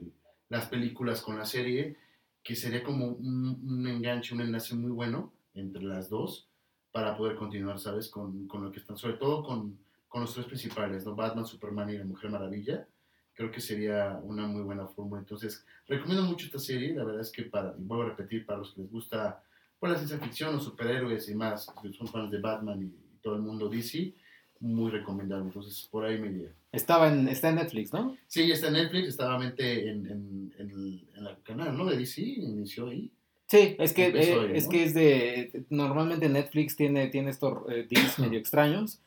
[0.50, 1.98] las películas con la serie,
[2.42, 6.48] que sería como un, un enganche, un enlace muy bueno entre las dos
[6.92, 8.10] para poder continuar, ¿sabes?
[8.10, 11.16] Con, con lo que están, sobre todo con, con los tres principales, ¿no?
[11.16, 12.88] Batman, Superman y la Mujer Maravilla.
[13.36, 15.22] Creo que sería una muy buena fórmula.
[15.22, 16.94] Entonces, recomiendo mucho esta serie.
[16.94, 19.44] La verdad es que, para, y vuelvo a repetir, para los que les gusta
[19.80, 23.36] pues, la ciencia ficción, los superhéroes y más, que son fans de Batman y, todo
[23.36, 24.14] el mundo DC,
[24.62, 25.48] muy recomendable.
[25.48, 26.54] Entonces, por ahí me iría.
[26.72, 28.16] Estaba en, está en Netflix, ¿no?
[28.28, 31.86] Sí, está en Netflix, estaba mente en, en, en el, en el canal, ¿no?
[31.86, 33.12] De DC, inició ahí.
[33.48, 34.70] Sí, es que, eh, ahí, es ¿no?
[34.70, 35.66] que es de.
[35.70, 39.02] Normalmente Netflix tiene, tiene estos eh, deals medio extraños.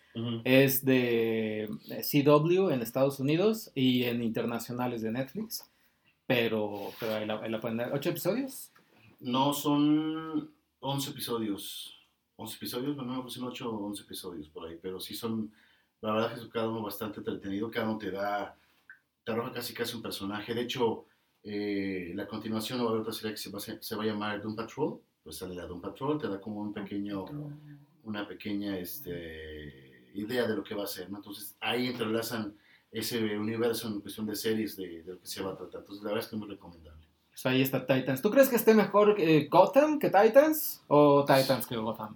[0.44, 5.64] Es de eh, CW en Estados Unidos y en internacionales de Netflix.
[6.26, 7.94] Pero, pero ahí la, ahí la pueden dar.
[7.94, 8.72] ¿Ocho episodios?
[9.20, 10.50] No, son
[10.82, 11.96] 11 episodios.
[12.36, 15.52] 11 episodios, bueno, no, pues son 8 o 11 episodios por ahí, pero sí son,
[16.00, 18.56] la verdad que es cada uno bastante entretenido, cada uno te da,
[19.24, 20.52] te arroja casi casi un personaje.
[20.52, 21.06] De hecho,
[21.44, 24.42] eh, la continuación va a haber otra serie que se va, se va a llamar
[24.42, 27.26] Doom Patrol, pues sale la Doom Patrol, te da como un pequeño,
[28.02, 31.18] una pequeña este, idea de lo que va a ser, ¿no?
[31.18, 32.56] Entonces ahí entrelazan
[32.90, 35.82] ese universo en cuestión de series de, de lo que se va a tratar.
[35.82, 37.11] Entonces la verdad es que es muy recomendable.
[37.32, 38.22] Pues ahí está Titans.
[38.22, 40.82] ¿Tú crees que esté mejor eh, Gotham que Titans?
[40.88, 42.14] ¿O Titans que Gotham?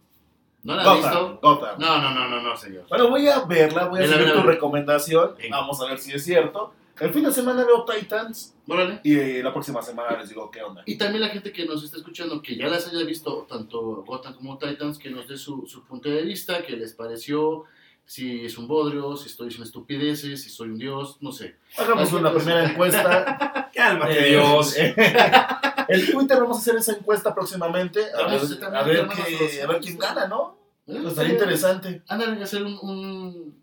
[0.63, 1.39] ¿No la has Gotham, visto?
[1.43, 1.81] Gotham.
[1.81, 2.87] No, no, no, no, no, señor.
[2.89, 5.35] Bueno, voy a verla, voy a seguir vela, tu recomendación.
[5.51, 6.73] Vamos a ver si es cierto.
[6.99, 9.01] El fin de semana veo Titans Órale.
[9.05, 10.83] y eh, la próxima semana les digo qué onda.
[10.87, 14.35] Y también la gente que nos está escuchando, que ya las haya visto tanto Gotham
[14.35, 17.65] como Titans, que nos dé su, su punto de vista, qué les pareció,
[18.07, 21.57] si es un bodrio, si estoy diciendo estupideces, si soy un dios, no sé.
[21.77, 23.71] Hagamos una primera encuesta.
[23.75, 24.77] Cálmate, Eh, Dios.
[25.89, 28.01] El Twitter vamos a hacer esa encuesta próximamente.
[28.13, 28.41] A ver,
[28.75, 29.61] a ver, nosotros.
[29.63, 30.57] a ver quién gana, ¿no?
[30.87, 31.03] ¿Eh?
[31.07, 32.03] Estaría interesante.
[32.09, 33.63] Ándale, a hacer un, un,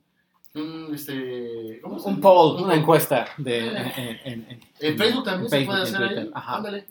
[0.56, 4.98] un, este, ¿cómo se Un poll, Un una encuesta de, en, en- en- en- En
[4.98, 6.32] Facebook también en se puede hacer ahí.
[6.34, 6.56] ajá.
[6.58, 6.86] Ándale.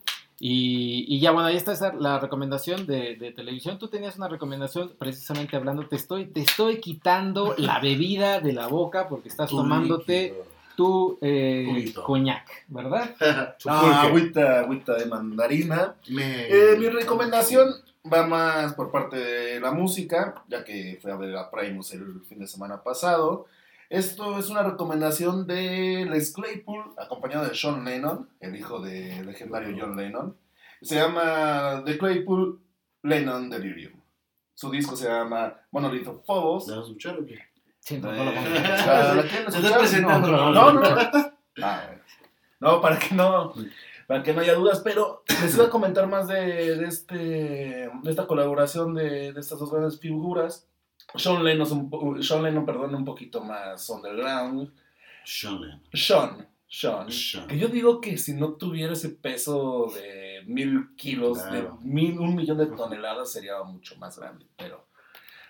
[0.44, 3.78] Y, y ya bueno, ahí está esa- la recomendación de, de televisión.
[3.78, 8.66] Tú tenías una recomendación precisamente hablando, te estoy, te estoy quitando la bebida de la
[8.66, 10.34] boca porque estás Tu tomándote
[10.76, 13.14] tu eh, coñac, ¿verdad?
[13.64, 15.94] No, agüita, agüita de mandarina.
[16.08, 17.68] Me- Eh, mi recomendación
[18.12, 22.20] va más por parte de la música, ya que fui a ver a Primus el
[22.28, 23.46] fin de semana pasado.
[23.92, 29.76] Esto es una recomendación de Les Claypool, acompañado de Sean Lennon, el hijo del legendario
[29.78, 30.34] John Lennon.
[30.80, 32.58] Se llama The Claypool
[33.02, 33.92] Lennon Delirium.
[34.54, 36.68] Su disco se llama Monolith of Phobos.
[36.68, 37.38] ¿La vas a escuchar o qué?
[37.80, 38.34] Sí, no, Eh,
[39.46, 40.82] no presentando, No, no, no.
[41.62, 41.90] Ah.
[42.60, 43.52] No, para que no,
[44.06, 47.90] para que no haya dudas, pero les iba a comentar más de, de este, de
[48.10, 50.66] esta colaboración de, de estas dos grandes figuras.
[51.16, 54.70] Sean Lennon, un, po- Sean Lennon, perdón, un poquito más underground.
[55.24, 55.82] Sean Lennon.
[55.92, 57.46] Sean, Sean, Sean.
[57.48, 61.78] que yo digo que si no tuviera ese peso de mil kilos, Claro.
[61.80, 64.86] de mil, un millón de toneladas, sería mucho más grande, pero,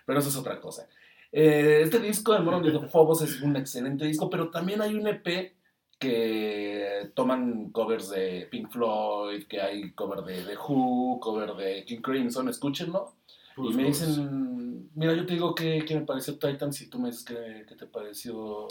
[0.05, 0.89] pero eso es otra cosa.
[1.31, 5.07] Eh, este disco de Monolith of Phobos es un excelente disco, pero también hay un
[5.07, 5.55] EP
[5.99, 12.01] que toman covers de Pink Floyd, que hay cover de The Who, cover de King
[12.03, 13.15] Crimson, escúchenlo.
[13.53, 14.62] Y Puros me dicen,
[14.95, 17.74] mira, yo te digo que, que me pareció Titans y tú me dices que, que
[17.74, 18.68] te pareció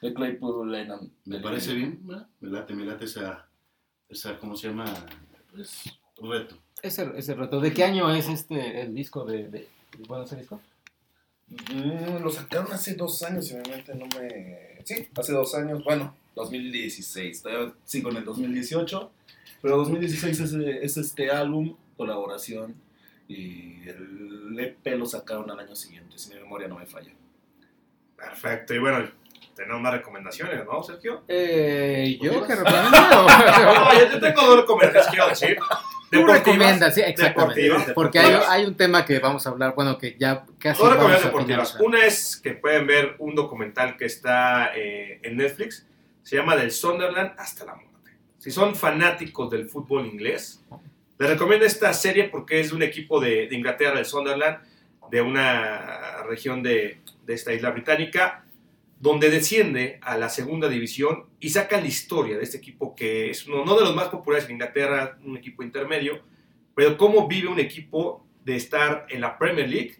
[0.00, 1.12] de Claypool Lennon.
[1.24, 2.28] Me parece bien, ¿verdad?
[2.40, 3.48] me late, me late esa,
[4.08, 4.84] esa ¿cómo se llama?
[5.52, 5.82] Pues,
[6.16, 6.56] reto.
[6.82, 7.60] Ese, ese reto.
[7.60, 9.68] ¿De qué año es este el disco de, de
[10.08, 10.60] bueno ese disco?
[11.48, 14.78] Mm, lo sacaron hace dos años, y obviamente no me...
[14.84, 19.10] Sí, hace dos años, bueno, 2016, todavía sigo en el 2018,
[19.60, 22.74] pero 2016 es, es este álbum, colaboración,
[23.32, 27.12] y el EP lo sacaron al año siguiente, si mi memoria no me falla.
[28.16, 28.74] Perfecto.
[28.74, 29.08] Y bueno,
[29.56, 31.22] tenemos más recomendaciones, ¿no, Sergio?
[31.28, 32.90] Eh, yo que recomiendo.
[32.92, 35.58] No, yo, tengo dos recomendaciones, quiero decir.
[36.10, 37.62] Tú recomiendas, sí, exactamente.
[37.62, 38.50] Deportivas, Porque hay, deportivas.
[38.54, 41.76] hay un tema que vamos a hablar, bueno, que ya casi Dos recomendaciones deportivas.
[41.80, 45.86] Una es que pueden ver un documental que está eh, en Netflix.
[46.22, 47.92] Se llama Del Sunderland hasta la muerte.
[48.38, 50.62] Si son fanáticos del fútbol inglés,
[51.22, 54.58] les recomiendo esta serie porque es de un equipo de, de Inglaterra, del Sunderland,
[55.08, 58.44] de una región de, de esta isla británica,
[58.98, 63.46] donde desciende a la segunda división y sacan la historia de este equipo que es
[63.46, 66.22] uno no de los más populares en Inglaterra, un equipo intermedio,
[66.74, 69.94] pero cómo vive un equipo de estar en la Premier League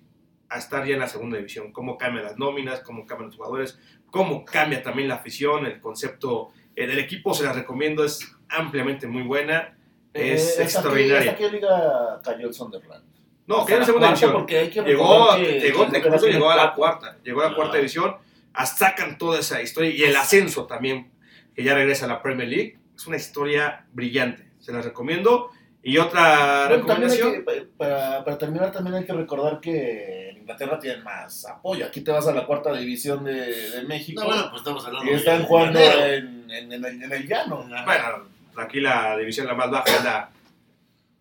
[0.48, 3.78] a estar ya en la segunda división, cómo cambian las nóminas, cómo cambian los jugadores,
[4.10, 9.06] cómo cambia también la afición, el concepto eh, del equipo, se las recomiendo, es ampliamente
[9.06, 9.76] muy buena,
[10.14, 11.22] es Eh, ¿hasta extraordinaria.
[11.22, 13.04] qué, ¿Hasta qué liga cayó el Sunderland?
[13.46, 14.32] No, Hasta que en segunda cuarta, división.
[14.32, 17.54] porque hay que Llegó, que- llegó, que incluso llegó a la cuarta, llegó a la
[17.56, 17.76] cuarta Ah.
[17.78, 18.16] división,
[18.54, 21.10] hasta sacan toda esa historia y el ascenso también,
[21.54, 25.50] que ya regresa a la Premier League, es una historia brillante, se las recomiendo.
[25.84, 30.78] Y otra Bueno, recomendación, que, para, para terminar, también hay que recordar que en Inglaterra
[30.78, 31.84] tienen más apoyo.
[31.84, 35.10] Aquí te vas a la cuarta división de, de México No, bueno, pues estamos hablando
[35.10, 37.64] y están de jugando en, en, en el, en el llano.
[37.84, 40.30] bueno, aquí la división la más baja es la,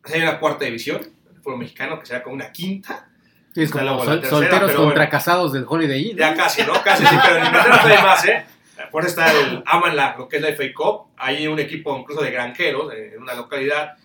[0.03, 1.01] hay una cuarta división,
[1.33, 3.07] el fútbol mexicano, que será como una quinta,
[3.53, 5.09] Sí, es como sol- la tercera, solteros contra bueno.
[5.11, 6.17] casados del Holiday Inn.
[6.17, 6.71] Ya casi, ¿no?
[6.83, 8.45] Casi sí, pero en Inglaterra hay más, ¿eh?
[8.89, 11.11] Por eso está el, aman la, lo que es la FA Cup.
[11.17, 13.97] Hay un equipo incluso de granjeros eh, en una localidad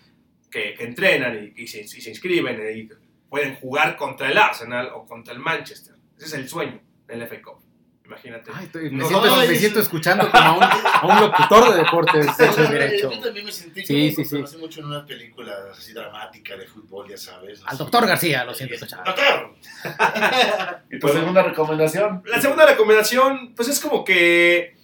[0.51, 2.89] que, que entrenan y, y se, y se inscriben eh, y
[3.29, 5.95] pueden jugar contra el Arsenal o contra el Manchester.
[6.17, 7.59] Ese es el sueño del FA Cup.
[8.07, 8.51] Imagínate.
[8.53, 12.25] Ay, estoy- me, No, siento, me escuchando como a un, a un locutor de deportes
[12.39, 13.09] hecho y Yo derecho.
[13.21, 14.57] también me sentí Sí, como sí, sí.
[14.57, 17.61] mucho en una película así dramática de fútbol, ya sabes.
[17.63, 17.77] Al así.
[17.79, 19.03] doctor García, lo siento, escuchando.
[19.11, 19.55] ¡Doctor!
[20.91, 22.23] Y tu segunda recomendación.
[22.25, 24.77] La segunda recomendación, pues es como que,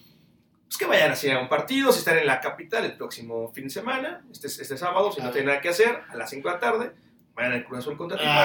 [0.68, 3.66] pues que vayan así a un partido, si están en la capital el próximo fin
[3.66, 5.32] de semana, este, este sábado, si no Ah.
[5.32, 6.92] tienen nada que hacer, a las 5 de la tarde,
[7.36, 8.44] vayan al Cruz Azul contra Tijuana.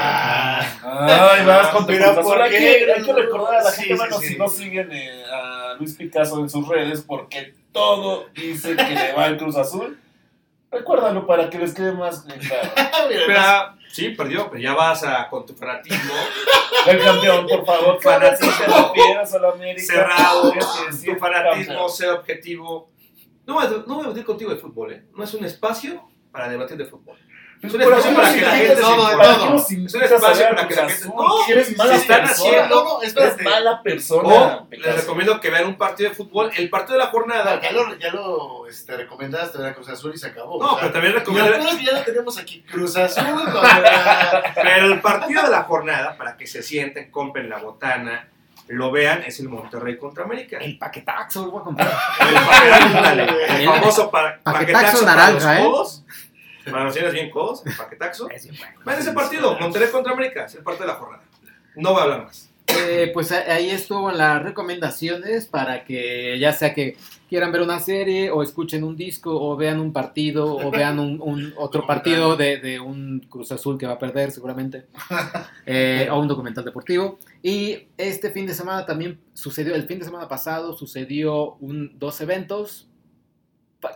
[0.83, 2.33] Ah, Ay, vas con tu Mira, Cruz Azul.
[2.33, 4.27] ¿por Hay que, hay que recordar a la Sí, gente, sí, bueno, sí.
[4.29, 9.13] si no siguen eh, a Luis Picasso en sus redes, porque todo dice que le
[9.13, 9.99] va al Cruz Azul.
[10.71, 12.71] Recuérdalo para que les quede más claro.
[13.29, 16.13] Mira, sí, perdió, pero ya vas a, con tu fanatismo
[16.87, 18.03] El campeón, por favor.
[18.03, 18.53] Fanatismo.
[18.53, 19.83] A la América.
[19.95, 22.91] cerrado, tu fanatismo, ser objetivo.
[23.47, 25.05] No, voy a- no voy a debatir contigo de fútbol, ¿eh?
[25.17, 27.17] No es un espacio para debatir de fútbol.
[27.61, 29.17] Es un espacio ¿cómo para si que la gente se todo, informe.
[29.19, 29.45] ¿para todo.
[29.47, 31.09] qué nos Es un espacio para que la gente-?
[31.09, 32.51] No, Que eres si mala están persona.
[32.51, 34.29] haciendo- No, Eres mala persona.
[34.29, 36.51] O les recomiendo que vean un partido de fútbol.
[36.57, 37.61] El partido de la jornada.
[37.61, 40.63] Ya lo, ya lo este, recomendaste, era Cruz Azul y se acabó.
[40.63, 41.51] No, o sea, pero también recomiendo.
[41.85, 42.63] ya lo tenemos aquí.
[42.71, 43.25] Cruz Azul.
[44.55, 48.29] Pero el partido de la jornada, para que se sienten, compren la botana,
[48.69, 50.59] lo vean, es el Monterrey contra América.
[50.59, 51.91] El El paquetaxo, lo voy a comprar.
[52.19, 55.65] paquetaxo, ándale, el famoso pa- Paquetaxo paquetaxo para naranja, los ¿eh?
[55.65, 56.05] codos.
[56.73, 58.29] Para los tienes bien codos, el paquetaxo.
[58.85, 61.23] Vean ese partido, Monterrey contra América, es el partido de la jornada.
[61.77, 62.49] No voy a hablar más.
[62.69, 66.97] Eh, pues ahí estuvo las recomendaciones para que ya sea que
[67.29, 71.21] quieran ver una serie o escuchen un disco o vean un partido o vean un,
[71.23, 74.87] un otro partido de, de un Cruz Azul que va a perder seguramente
[75.67, 77.19] eh, o un documental deportivo.
[77.43, 82.21] Y este fin de semana también sucedió, el fin de semana pasado sucedió un, dos
[82.21, 82.89] eventos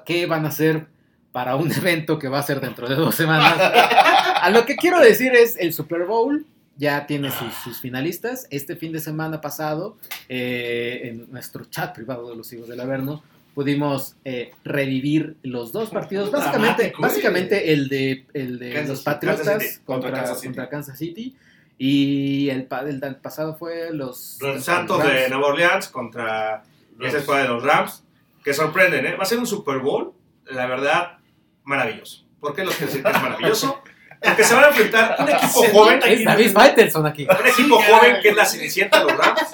[0.07, 0.87] que van a ser
[1.33, 3.55] para un evento que va a ser dentro de dos semanas.
[3.59, 8.47] a lo que quiero decir es el Super Bowl ya tiene sus, sus finalistas.
[8.51, 9.97] Este fin de semana pasado,
[10.29, 13.23] eh, en nuestro chat privado de los hijos del Averno,
[13.55, 16.31] pudimos eh, revivir los dos partidos.
[16.31, 20.47] Básicamente, Dramático, básicamente el de, el de Kansas los Patriotas Kansas contra, contra Kansas City.
[20.47, 21.37] contra Kansas City.
[21.79, 25.29] Y el, el del pasado fue los Los Santos de.
[25.29, 26.63] Nueva Orleans contra
[27.01, 28.05] esa escuadra de los Rams,
[28.45, 29.17] que sorprenden, ¿eh?
[29.17, 30.13] Va a ser un Super Bowl,
[30.47, 31.19] la verdad,
[31.65, 32.25] maravilloso.
[32.41, 33.83] ¿Por qué los quiero decir que es maravilloso?
[34.23, 37.27] Porque se van a enfrentar un equipo joven, Es David Faitelson aquí.
[37.29, 39.53] un equipo Sí, joven que es la Cenicienta de los Rams,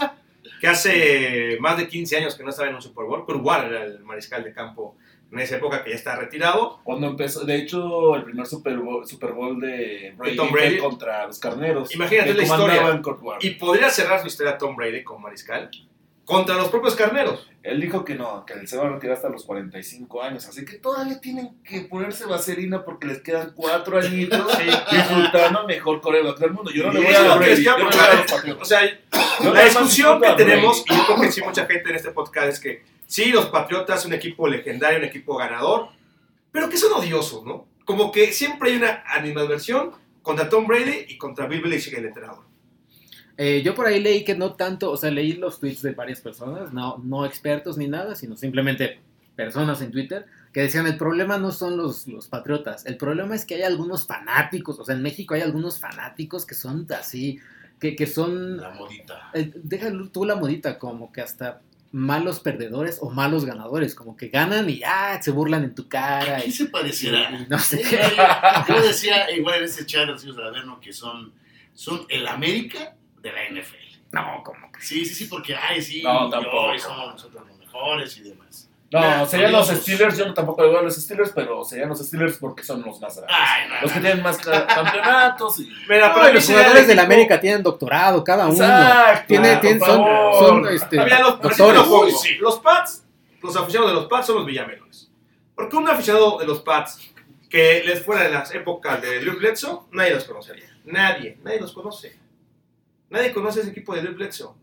[0.61, 3.25] que hace más de 15 años que no estaba en un Super Bowl.
[3.25, 4.97] Kurt Warner era el mariscal de campo
[5.31, 6.81] en esa época que ya está retirado.
[6.85, 10.79] Cuando empezó, de hecho, el primer Super Bowl, Super Bowl de Brady, Tom Brady.
[10.79, 11.95] contra los carneros.
[11.95, 13.01] Imagínate la historia.
[13.41, 15.71] Y podría cerrar su historia Tom Brady como mariscal
[16.29, 17.49] contra los propios carneros.
[17.63, 20.63] Él dijo que no, que él se va a retirar hasta los 45 años, así
[20.63, 24.65] que todavía tienen que ponerse vaselina porque les quedan cuatro añitos Sí.
[24.95, 26.71] disfrutando mejor coreback del mundo.
[26.71, 28.57] Yo no le voy a Brady, yo no voy a.
[28.61, 28.83] O sea,
[29.43, 32.61] la discusión que tenemos, y yo creo que sí mucha gente en este podcast, es
[32.61, 35.89] que sí, los Patriotas, un equipo legendario, un equipo ganador,
[36.53, 37.67] pero que son odiosos, ¿no?
[37.87, 42.48] Como que siempre hay una animadversión contra Tom Brady y contra Bill Belichick, el entrenador.
[43.41, 46.21] Eh, yo por ahí leí que no tanto, o sea, leí los tweets de varias
[46.21, 48.99] personas, no, no expertos ni nada, sino simplemente
[49.37, 53.45] personas en Twitter, que decían el problema no son los, los patriotas, el problema es
[53.45, 57.39] que hay algunos fanáticos, o sea, en México hay algunos fanáticos que son así,
[57.79, 59.31] que, que son, La modita.
[59.35, 61.61] eh, déjalo tú la modita, como que hasta
[61.93, 66.41] malos perdedores o malos ganadores, como que ganan y ah, se burlan en tu cara.
[66.41, 67.31] ¿Qué Y, se pareciera?
[67.31, 67.83] y no sé.
[68.69, 71.33] Yo decía, igual en ese chat Averno, que son,
[71.73, 72.97] son el América
[73.29, 73.77] de la NFL.
[74.13, 74.81] No, como que...
[74.81, 76.75] Sí, sí, sí, porque, ay, sí, No, yo, tampoco.
[76.75, 78.69] y somos nosotros los mejores y demás.
[78.91, 79.69] No, Mira, serían los.
[79.69, 82.99] Steelers, yo tampoco le voy a los Steelers, pero serían los Steelers porque son los
[82.99, 83.37] más grandes.
[83.39, 84.03] Ay, no, los que no.
[84.07, 85.65] tienen más ca- campeonatos y...
[85.89, 88.55] Mira, mí los jugadores de la equipo- América tienen doctorado, cada uno.
[88.55, 90.05] Exacto, Tiene, por tienen- son,
[90.65, 91.59] son, este, los, doctores.
[91.59, 92.05] lo pongo.
[92.07, 92.35] Uy, sí.
[92.37, 93.05] Los Pats,
[93.43, 95.11] los aficionados de los Pats son los villamelones.
[95.55, 97.13] Porque un aficionado de los Pats
[97.51, 100.75] que les fuera de las épocas de Drew Bledsoe, nadie los conocería.
[100.87, 102.17] Nadie, nadie los conoce.
[103.11, 104.55] Nadie conoce ese equipo de Drew Bledsoe.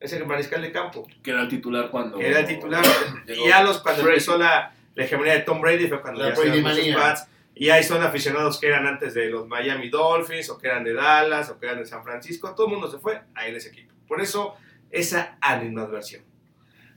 [0.00, 2.18] Ese mariscal de campo, Que era el titular cuando...
[2.18, 2.84] que era el titular.
[3.26, 4.16] y ya los, cuando Brady.
[4.16, 6.96] empezó la, la hegemonía de Tom Brady fue cuando La ya Brady manía.
[6.96, 7.26] Pats.
[7.54, 10.92] Y ahí son aficionados que eran antes de los Miami Dolphins, o que eran de
[10.92, 12.52] Dallas, o que eran de San Francisco.
[12.54, 13.94] Todo el mundo se fue a en ese equipo.
[14.08, 14.56] Por eso,
[14.90, 16.22] esa animadversión.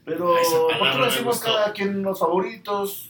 [0.04, 1.54] Pero, ¿por qué me no decimos gustó.
[1.54, 3.07] cada quien los favoritos?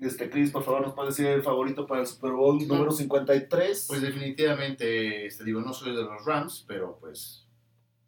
[0.00, 2.74] Este, Chris, por favor, nos puede decir el favorito para el Super Bowl No.
[2.74, 3.86] número 53.
[3.88, 7.46] Pues definitivamente, este, digo, no soy de los Rams, pero pues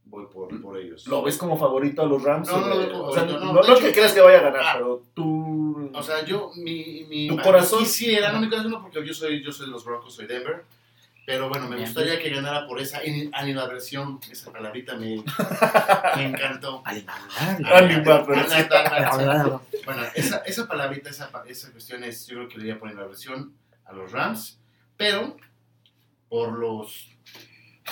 [0.05, 1.07] voy por, por ellos.
[1.07, 2.49] ¿Lo ves como favorito a los Rams?
[2.49, 3.39] No, no veo como o sea, no.
[3.41, 4.72] no, no hecho- que creas que vaya a ganar, Ah.
[4.74, 5.91] pero tú...
[5.95, 9.43] O sea, yo, mi, mi Tu corazón- quisiera, no mi corazón no, porque yo soy,
[9.43, 10.64] yo soy de los Broncos, soy Denver.
[11.29, 14.18] Pero bueno, me gustaría que ganara por esa ani- animadversión.
[14.33, 15.22] Esa palabrita me,
[16.16, 16.83] me encantó.
[16.87, 17.64] Animadversión.
[19.85, 23.53] Bueno, esa, esa palabrita, esa, esa cuestión es, yo creo que le iría por animadversión
[23.85, 24.59] a los Rams,
[24.97, 25.37] pero
[26.31, 27.11] por los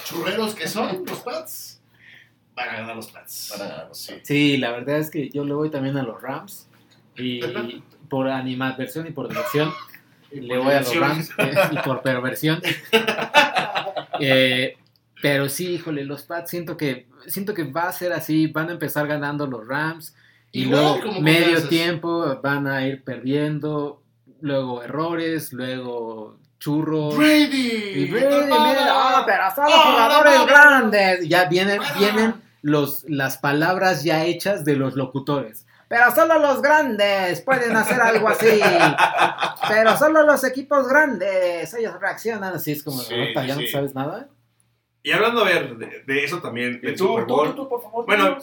[0.06, 1.82] churreros que son, los Pats,
[2.54, 3.52] van a ganar los Pats.
[3.58, 4.14] Van a ganar los Sí.
[4.22, 6.68] Sí, la verdad es que yo le voy también a los Rams.
[7.16, 7.40] Y
[8.08, 9.95] por animadversión y por diversión, Y
[10.32, 11.30] le voy a los Rams.
[11.38, 12.60] eh, y por perversión.
[14.18, 14.78] Eh,
[15.20, 18.46] pero sí, híjole, los Pats siento que, siento que va a ser así.
[18.46, 20.14] Van a empezar ganando los Rams.
[20.52, 24.02] Y luego medio tiempo van a ir perdiendo.
[24.40, 27.16] Luego errores, luego churros.
[27.16, 27.92] Brady.
[27.94, 31.28] Y Brady, ah, pero son los Ah, jugadores grandes.
[31.28, 35.65] Ya vienen, vienen los, las palabras ya hechas de los locutores.
[35.88, 38.46] Pero solo los grandes pueden hacer algo así.
[39.68, 42.72] Pero solo los equipos grandes, ellos reaccionan así.
[42.72, 44.28] Es como, Sí, "Ota, sí, ¿ya no sabes nada?
[45.02, 47.48] Y hablando, a ver, de, de eso también, ¿Y del tú, Super Bowl.
[47.50, 48.06] tú, tú, por favor?
[48.06, 48.38] Bueno.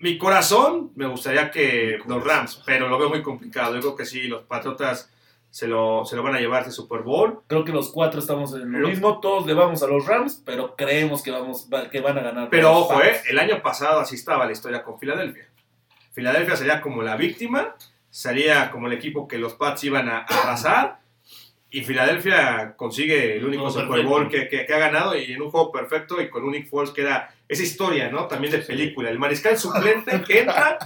[0.00, 3.74] Mi corazón me gustaría que los Rams, pero lo veo muy complicado.
[3.74, 5.10] Yo creo que sí, los Patriotas
[5.50, 7.40] se lo, se lo van a llevar ese Super Bowl.
[7.48, 10.76] Creo que los cuatro estamos en lo mismo, todos le vamos a los Rams, pero
[10.76, 12.48] creemos que, vamos, va- que van a ganar.
[12.48, 15.47] Pero ojo, eh, el año pasado así estaba la historia con Filadelfia.
[16.12, 17.74] Filadelfia sería como la víctima,
[18.10, 20.98] sería como el equipo que los Pats iban a arrasar.
[21.70, 25.50] Y Filadelfia consigue el único Super Bowl que, que- que ha ganado y en un
[25.50, 28.26] juego perfecto y con un Nick Foles que era esa historia, ¿no?
[28.26, 29.10] También de película.
[29.10, 30.78] El mariscal suplente que entra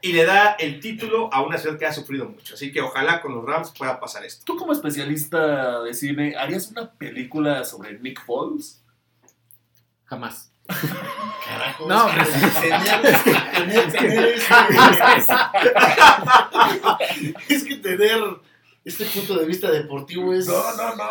[0.00, 2.54] y le da el título a una ciudad que ha sufrido mucho.
[2.54, 4.42] Así que ojalá con los Rams pueda pasar esto.
[4.46, 8.82] Tú como especialista de cine, ¿harías una película sobre Nick Foles?
[10.06, 10.49] Jamás.
[11.48, 14.54] Carajo, No, es que pues- tener, tener, tener ese-
[17.48, 18.18] es que tener
[18.84, 20.46] este punto de vista deportivo es.
[20.46, 21.04] No, no, no.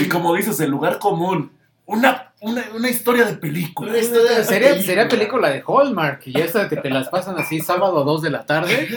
[0.00, 1.52] Y como dices, el lugar común.
[1.84, 3.90] Una, una, una historia de película.
[3.90, 7.60] Una historia de Sería, sería película de Hallmark y esta que te las pasan así
[7.60, 8.88] sábado a 2 de la tarde.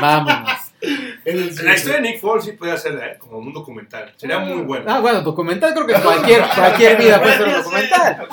[0.00, 0.50] Vámonos.
[1.30, 3.18] En el La historia de Nick Foles sí puede ser ¿eh?
[3.18, 4.12] como un documental.
[4.16, 4.84] Sería muy bueno.
[4.88, 8.28] Ah, bueno, documental creo que cualquier, cualquier vida puede ser un documental.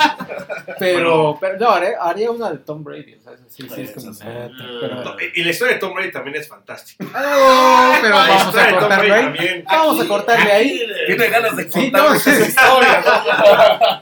[0.80, 3.16] Pero, pero no, haría, haría una de Tom Brady.
[3.16, 4.12] O sea, eso sí, sí, es como.
[4.18, 7.06] Pero- No, y- la historia de Tom Brady también es fantástica.
[7.14, 9.24] Ah, pero La vamos historia a de Tom cortarle Brady ahí.
[9.36, 9.66] también.
[9.66, 10.82] Vamos a cortarle ahí.
[11.08, 12.30] Tiene ganas de Sí, contar no, sí.
[12.30, 13.06] historias.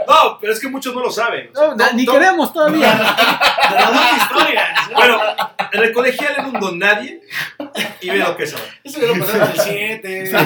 [0.08, 1.50] No, pero es que muchos no lo saben.
[1.54, 3.16] No, ni Tom- queremos todavía.
[4.96, 5.20] Bueno,
[5.72, 7.22] en el colegial era un don nadie
[8.02, 8.66] y ve lo que es ahora.
[8.84, 10.32] Eso ya lo pasaron en el 7.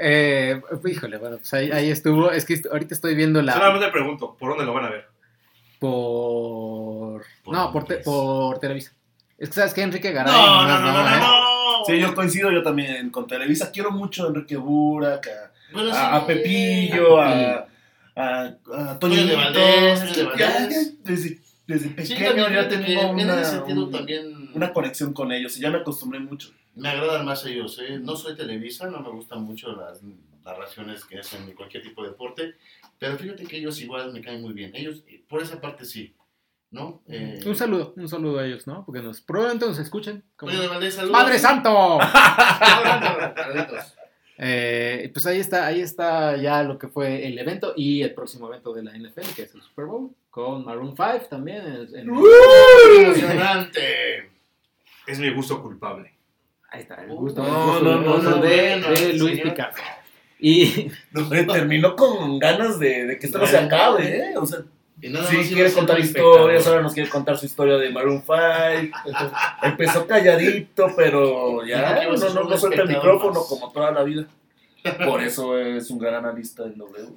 [0.00, 2.30] Eh, híjole, bueno, pues ahí, ahí estuvo.
[2.30, 3.54] Es que ahorita estoy viendo la.
[3.54, 5.08] Solamente pregunto, ¿por dónde lo van a ver?
[5.80, 7.24] Por.
[7.42, 8.92] Por No, por, te- por Televisa.
[9.38, 10.32] Es que sabes que Enrique Garay.
[10.32, 11.20] No, no, no, no, ¿eh?
[11.20, 11.84] no.
[11.84, 13.72] Sí, yo coincido yo también con Televisa.
[13.72, 16.26] Quiero mucho a Enrique Burak, a, Bueno, a- a sí.
[16.28, 17.66] Pepillo, a,
[18.14, 20.94] a, a Toño de Valdés.
[21.70, 22.68] Desde, Sí, pequeño también ya en
[23.14, 26.50] una, un- también una conexión con ellos y ya me acostumbré mucho.
[26.74, 27.78] me agradan más ellos.
[27.80, 27.98] ¿eh?
[28.00, 30.00] No soy Televisa, no me gustan mucho las
[30.44, 32.54] narraciones que hacen de cualquier tipo de deporte,
[32.98, 34.72] pero fíjate que ellos igual me caen muy bien.
[34.74, 36.14] Ellos, eh, por esa parte sí,
[36.70, 37.02] ¿no?
[37.08, 38.84] Eh, Un saludo, un saludo a ellos, ¿no?
[38.84, 40.24] Porque nos, probablemente nos escuchen.
[40.36, 41.10] como- saludos.
[41.12, 41.98] ¡Padre Santo!
[44.42, 48.48] Eh, pues ahí está, ahí está ya lo que fue el evento y el próximo
[48.48, 51.60] evento de la NFL, que es el Super Bowl, con Maroon 5 también.
[51.92, 52.08] en- en-
[53.04, 54.30] Emocionante.
[55.06, 56.12] Es mi gusto culpable.
[56.70, 59.12] ahí está, el gusto, No, el gusto- no, el no, gusto no, de, bueno, de
[59.14, 59.40] Luis.
[59.42, 59.82] Picasso.
[60.38, 64.36] Y No, terminó con ganas de, de que esto no se acabe, ¿eh?
[64.38, 64.60] O sea,
[65.02, 67.46] Y nada sí más iba quiere a ser contar historias, ahora nos quiere contar su
[67.46, 68.98] historia de Maroon 5.
[69.62, 73.48] Empezó calladito, pero ya no, ser no, no suelta el micrófono más.
[73.48, 74.26] como toda la vida.
[75.04, 77.08] Por eso es un gran analista del W.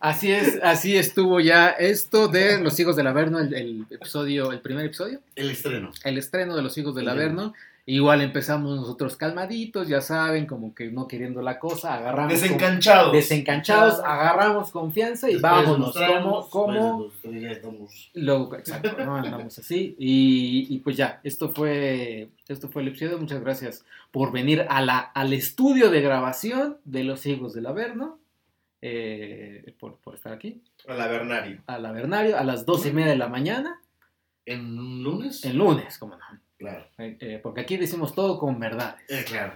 [0.00, 4.60] así es, así estuvo ya esto de Los Hijos del Averno, el, el episodio, el
[4.60, 5.20] primer episodio.
[5.34, 5.92] El estreno.
[6.04, 7.08] el estreno de Los Hijos del.
[7.08, 7.54] Averno.
[7.86, 12.32] Igual empezamos nosotros calmaditos, ya saben, como que no queriendo la cosa, agarramos.
[12.32, 13.12] con- Desencanchados.
[13.12, 15.94] desencanchados, agarramos confianza y Después vámonos.
[15.94, 17.10] como, como,
[18.14, 19.94] luego, exacto, no andamos así.
[19.98, 23.18] Y, y pues ya, esto fue, esto fue el episodio.
[23.18, 28.18] Muchas gracias por venir a la, al estudio de grabación de Los Hijos del Averno.
[28.86, 31.60] eh, por, por estar aquí, A la Bernario.
[31.66, 33.80] al Avernario, a las dos y media de la mañana,
[34.46, 35.44] ¿En lunes?
[35.44, 36.24] el lunes, como no.
[36.58, 36.86] Claro.
[36.98, 39.02] Eh, eh, porque aquí decimos todo con verdades.
[39.08, 39.54] Eh, claro.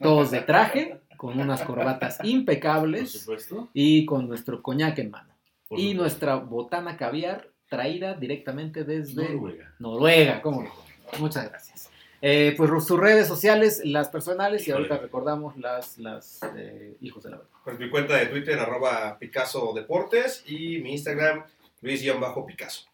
[0.00, 3.68] Todos de traje, con unas corbatas Por impecables supuesto.
[3.72, 5.32] y con nuestro coñac en mano.
[5.68, 6.02] Por Y supuesto.
[6.02, 9.74] nuestra botana caviar traída directamente desde Noruega.
[9.78, 10.42] Noruega.
[10.42, 10.70] ¿cómo no?
[11.18, 11.90] Muchas gracias.
[12.26, 17.30] Eh, pues sus redes sociales, las personales, y ahorita recordamos las, las eh, hijos de
[17.30, 17.50] la verdad.
[17.64, 21.44] Pues mi cuenta de Twitter, arroba Picasso Deportes, y mi Instagram,
[21.82, 22.86] Luis-Picasso.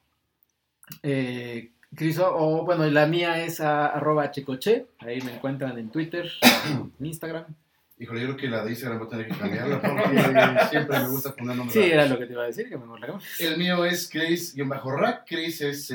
[1.04, 5.90] Eh, Cris, o- bueno, y la mía es a- arroba checoche, ahí me encuentran en
[5.90, 6.30] Twitter,
[7.00, 7.44] en Instagram.
[7.98, 11.08] Híjole, yo creo que la de Instagram voy a tener que cambiarla porque siempre me
[11.08, 11.74] gusta poner nombres.
[11.74, 13.40] Sí, era lo que te iba a decir, que la cambies.
[13.40, 15.86] El mío es Chris-Rack, Chris es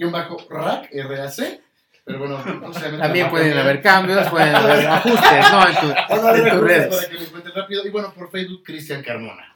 [0.00, 1.60] C-H-R-I-S-S-Rack, R-A-C.
[2.04, 2.90] Pero bueno, no sé.
[2.98, 5.68] También pueden haber cambios, pueden haber ajustes, ¿no?
[5.68, 5.92] En, tu-
[6.36, 6.88] en tus redes.
[6.96, 7.86] Para que lo encuentren rápido.
[7.86, 9.51] Y bueno, por Facebook, Cristian Carmona.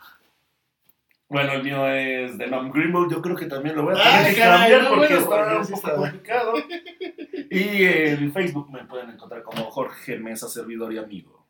[1.29, 3.09] Bueno, el mío es de Nom Grimble.
[3.11, 5.21] Yo creo que también lo voy a Ay, tener que caray, cambiar no, porque bueno,
[5.21, 5.95] está un poco está.
[5.97, 6.53] complicado.
[7.49, 11.47] Y en Facebook me pueden encontrar como Jorge Mesa, servidor y amigo.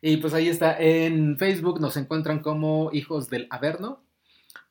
[0.00, 4.02] Y pues ahí está, en Facebook nos encuentran como Hijos del Averno.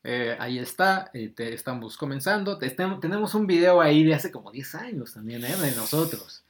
[0.04, 2.58] Eh, ahí está, eh, te- estamos comenzando.
[2.58, 5.56] Te- tenemos un video ahí de hace como 10 años también, ¿eh?
[5.56, 6.46] De nosotros.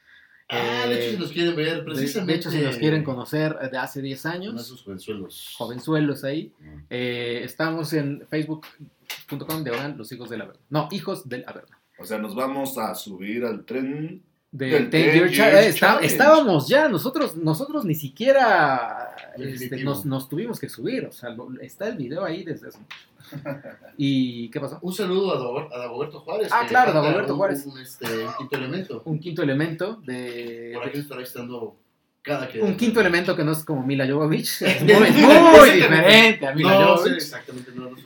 [0.50, 2.32] Ah, de hecho, si nos quieren ver, de, precisamente.
[2.34, 5.56] de hecho, si nos quieren conocer de hace 10 Con años, esos jovenzuelos.
[5.58, 6.78] jovenzuelos ahí, Mm.
[6.90, 10.62] eh, estamos en facebook.com de Los Hijos del Averno.
[10.70, 11.76] No, Hijos del Averno.
[12.00, 14.22] O sea, nos vamos a subir al tren.
[14.50, 16.06] De Del 10 10 Year Cha- Years está- Challenge.
[16.08, 21.50] estábamos ya, nosotros, nosotros ni siquiera este, nos, nos tuvimos que subir, o sea, lo-
[21.60, 22.98] está el video ahí desde hace mucho.
[23.98, 24.80] ¿Y qué pasó?
[24.82, 26.48] Un saludo a, Dago- a Dagoberto Juárez.
[26.52, 27.66] Ah, claro, Dagoberto un- Juárez.
[27.66, 29.02] Un, este, un quinto elemento.
[29.06, 30.72] Un quinto elemento de...
[30.76, 31.76] Por aquí estará estando
[32.22, 32.62] cada que.
[32.62, 36.72] un quinto elemento que no es como Mila Jovovich, es muy, muy diferente a Mila
[36.80, 37.16] No Jovovich.
[37.18, 38.00] exactamente, no nos.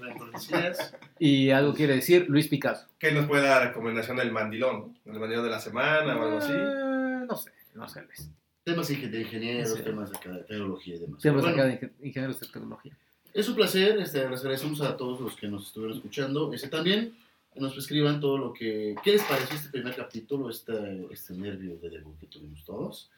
[1.24, 2.88] Y algo quiere decir Luis Picasso.
[2.98, 4.98] ¿Qué nos puede dar recomendación del mandilón?
[5.06, 6.52] ¿El mandilón de la semana o algo así?
[6.52, 8.28] Ah, no sé, no sé, Luis.
[8.64, 9.84] Temas de ingenieros, Sí.
[9.84, 10.18] temas de
[10.48, 11.22] tecnología y demás.
[11.22, 12.98] Temas Bueno, de ingen- ingenieros de tecnología.
[13.36, 16.52] Es un placer, este, les agradecemos a todos los que nos estuvieron escuchando.
[16.54, 17.14] Este, también
[17.56, 18.96] nos escriban todo lo que...
[19.04, 23.12] ¿Qué les pareció este primer capítulo, este, este nervio de debut que tuvimos todos?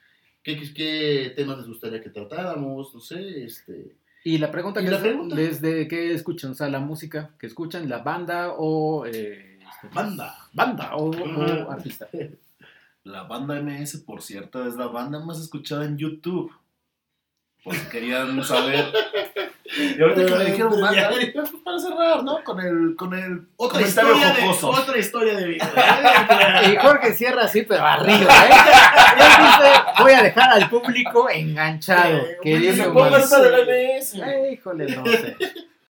[0.44, 2.94] ¿Qué, qué, qué temas les gustaría que tratáramos?
[2.94, 3.96] No sé, este...
[4.24, 5.36] Y la pregunta ¿Y que la es, pregunta?
[5.36, 10.36] desde qué escuchan, o sea, la música que escuchan, la banda o eh, este, Banda.
[10.54, 12.08] banda o, o artista.
[13.06, 16.54] La banda MS, por cierto, es la banda más escuchada en YouTube.
[17.70, 18.86] Si querían saber.
[19.78, 20.74] Y ahorita que me dijeron
[21.34, 22.44] pues, para cerrar, ¿no?
[22.44, 26.62] Con el, con el Otra historia, de, otra historia de vida.
[26.72, 28.54] Y Jorge cierra así, pero arriba, ¿eh?
[29.16, 32.18] Dice, voy a dejar al público enganchado.
[32.18, 34.16] Eh, que dice, se ponga "Bueno, esta de la MS".
[34.16, 35.36] eh, híjole, no sé.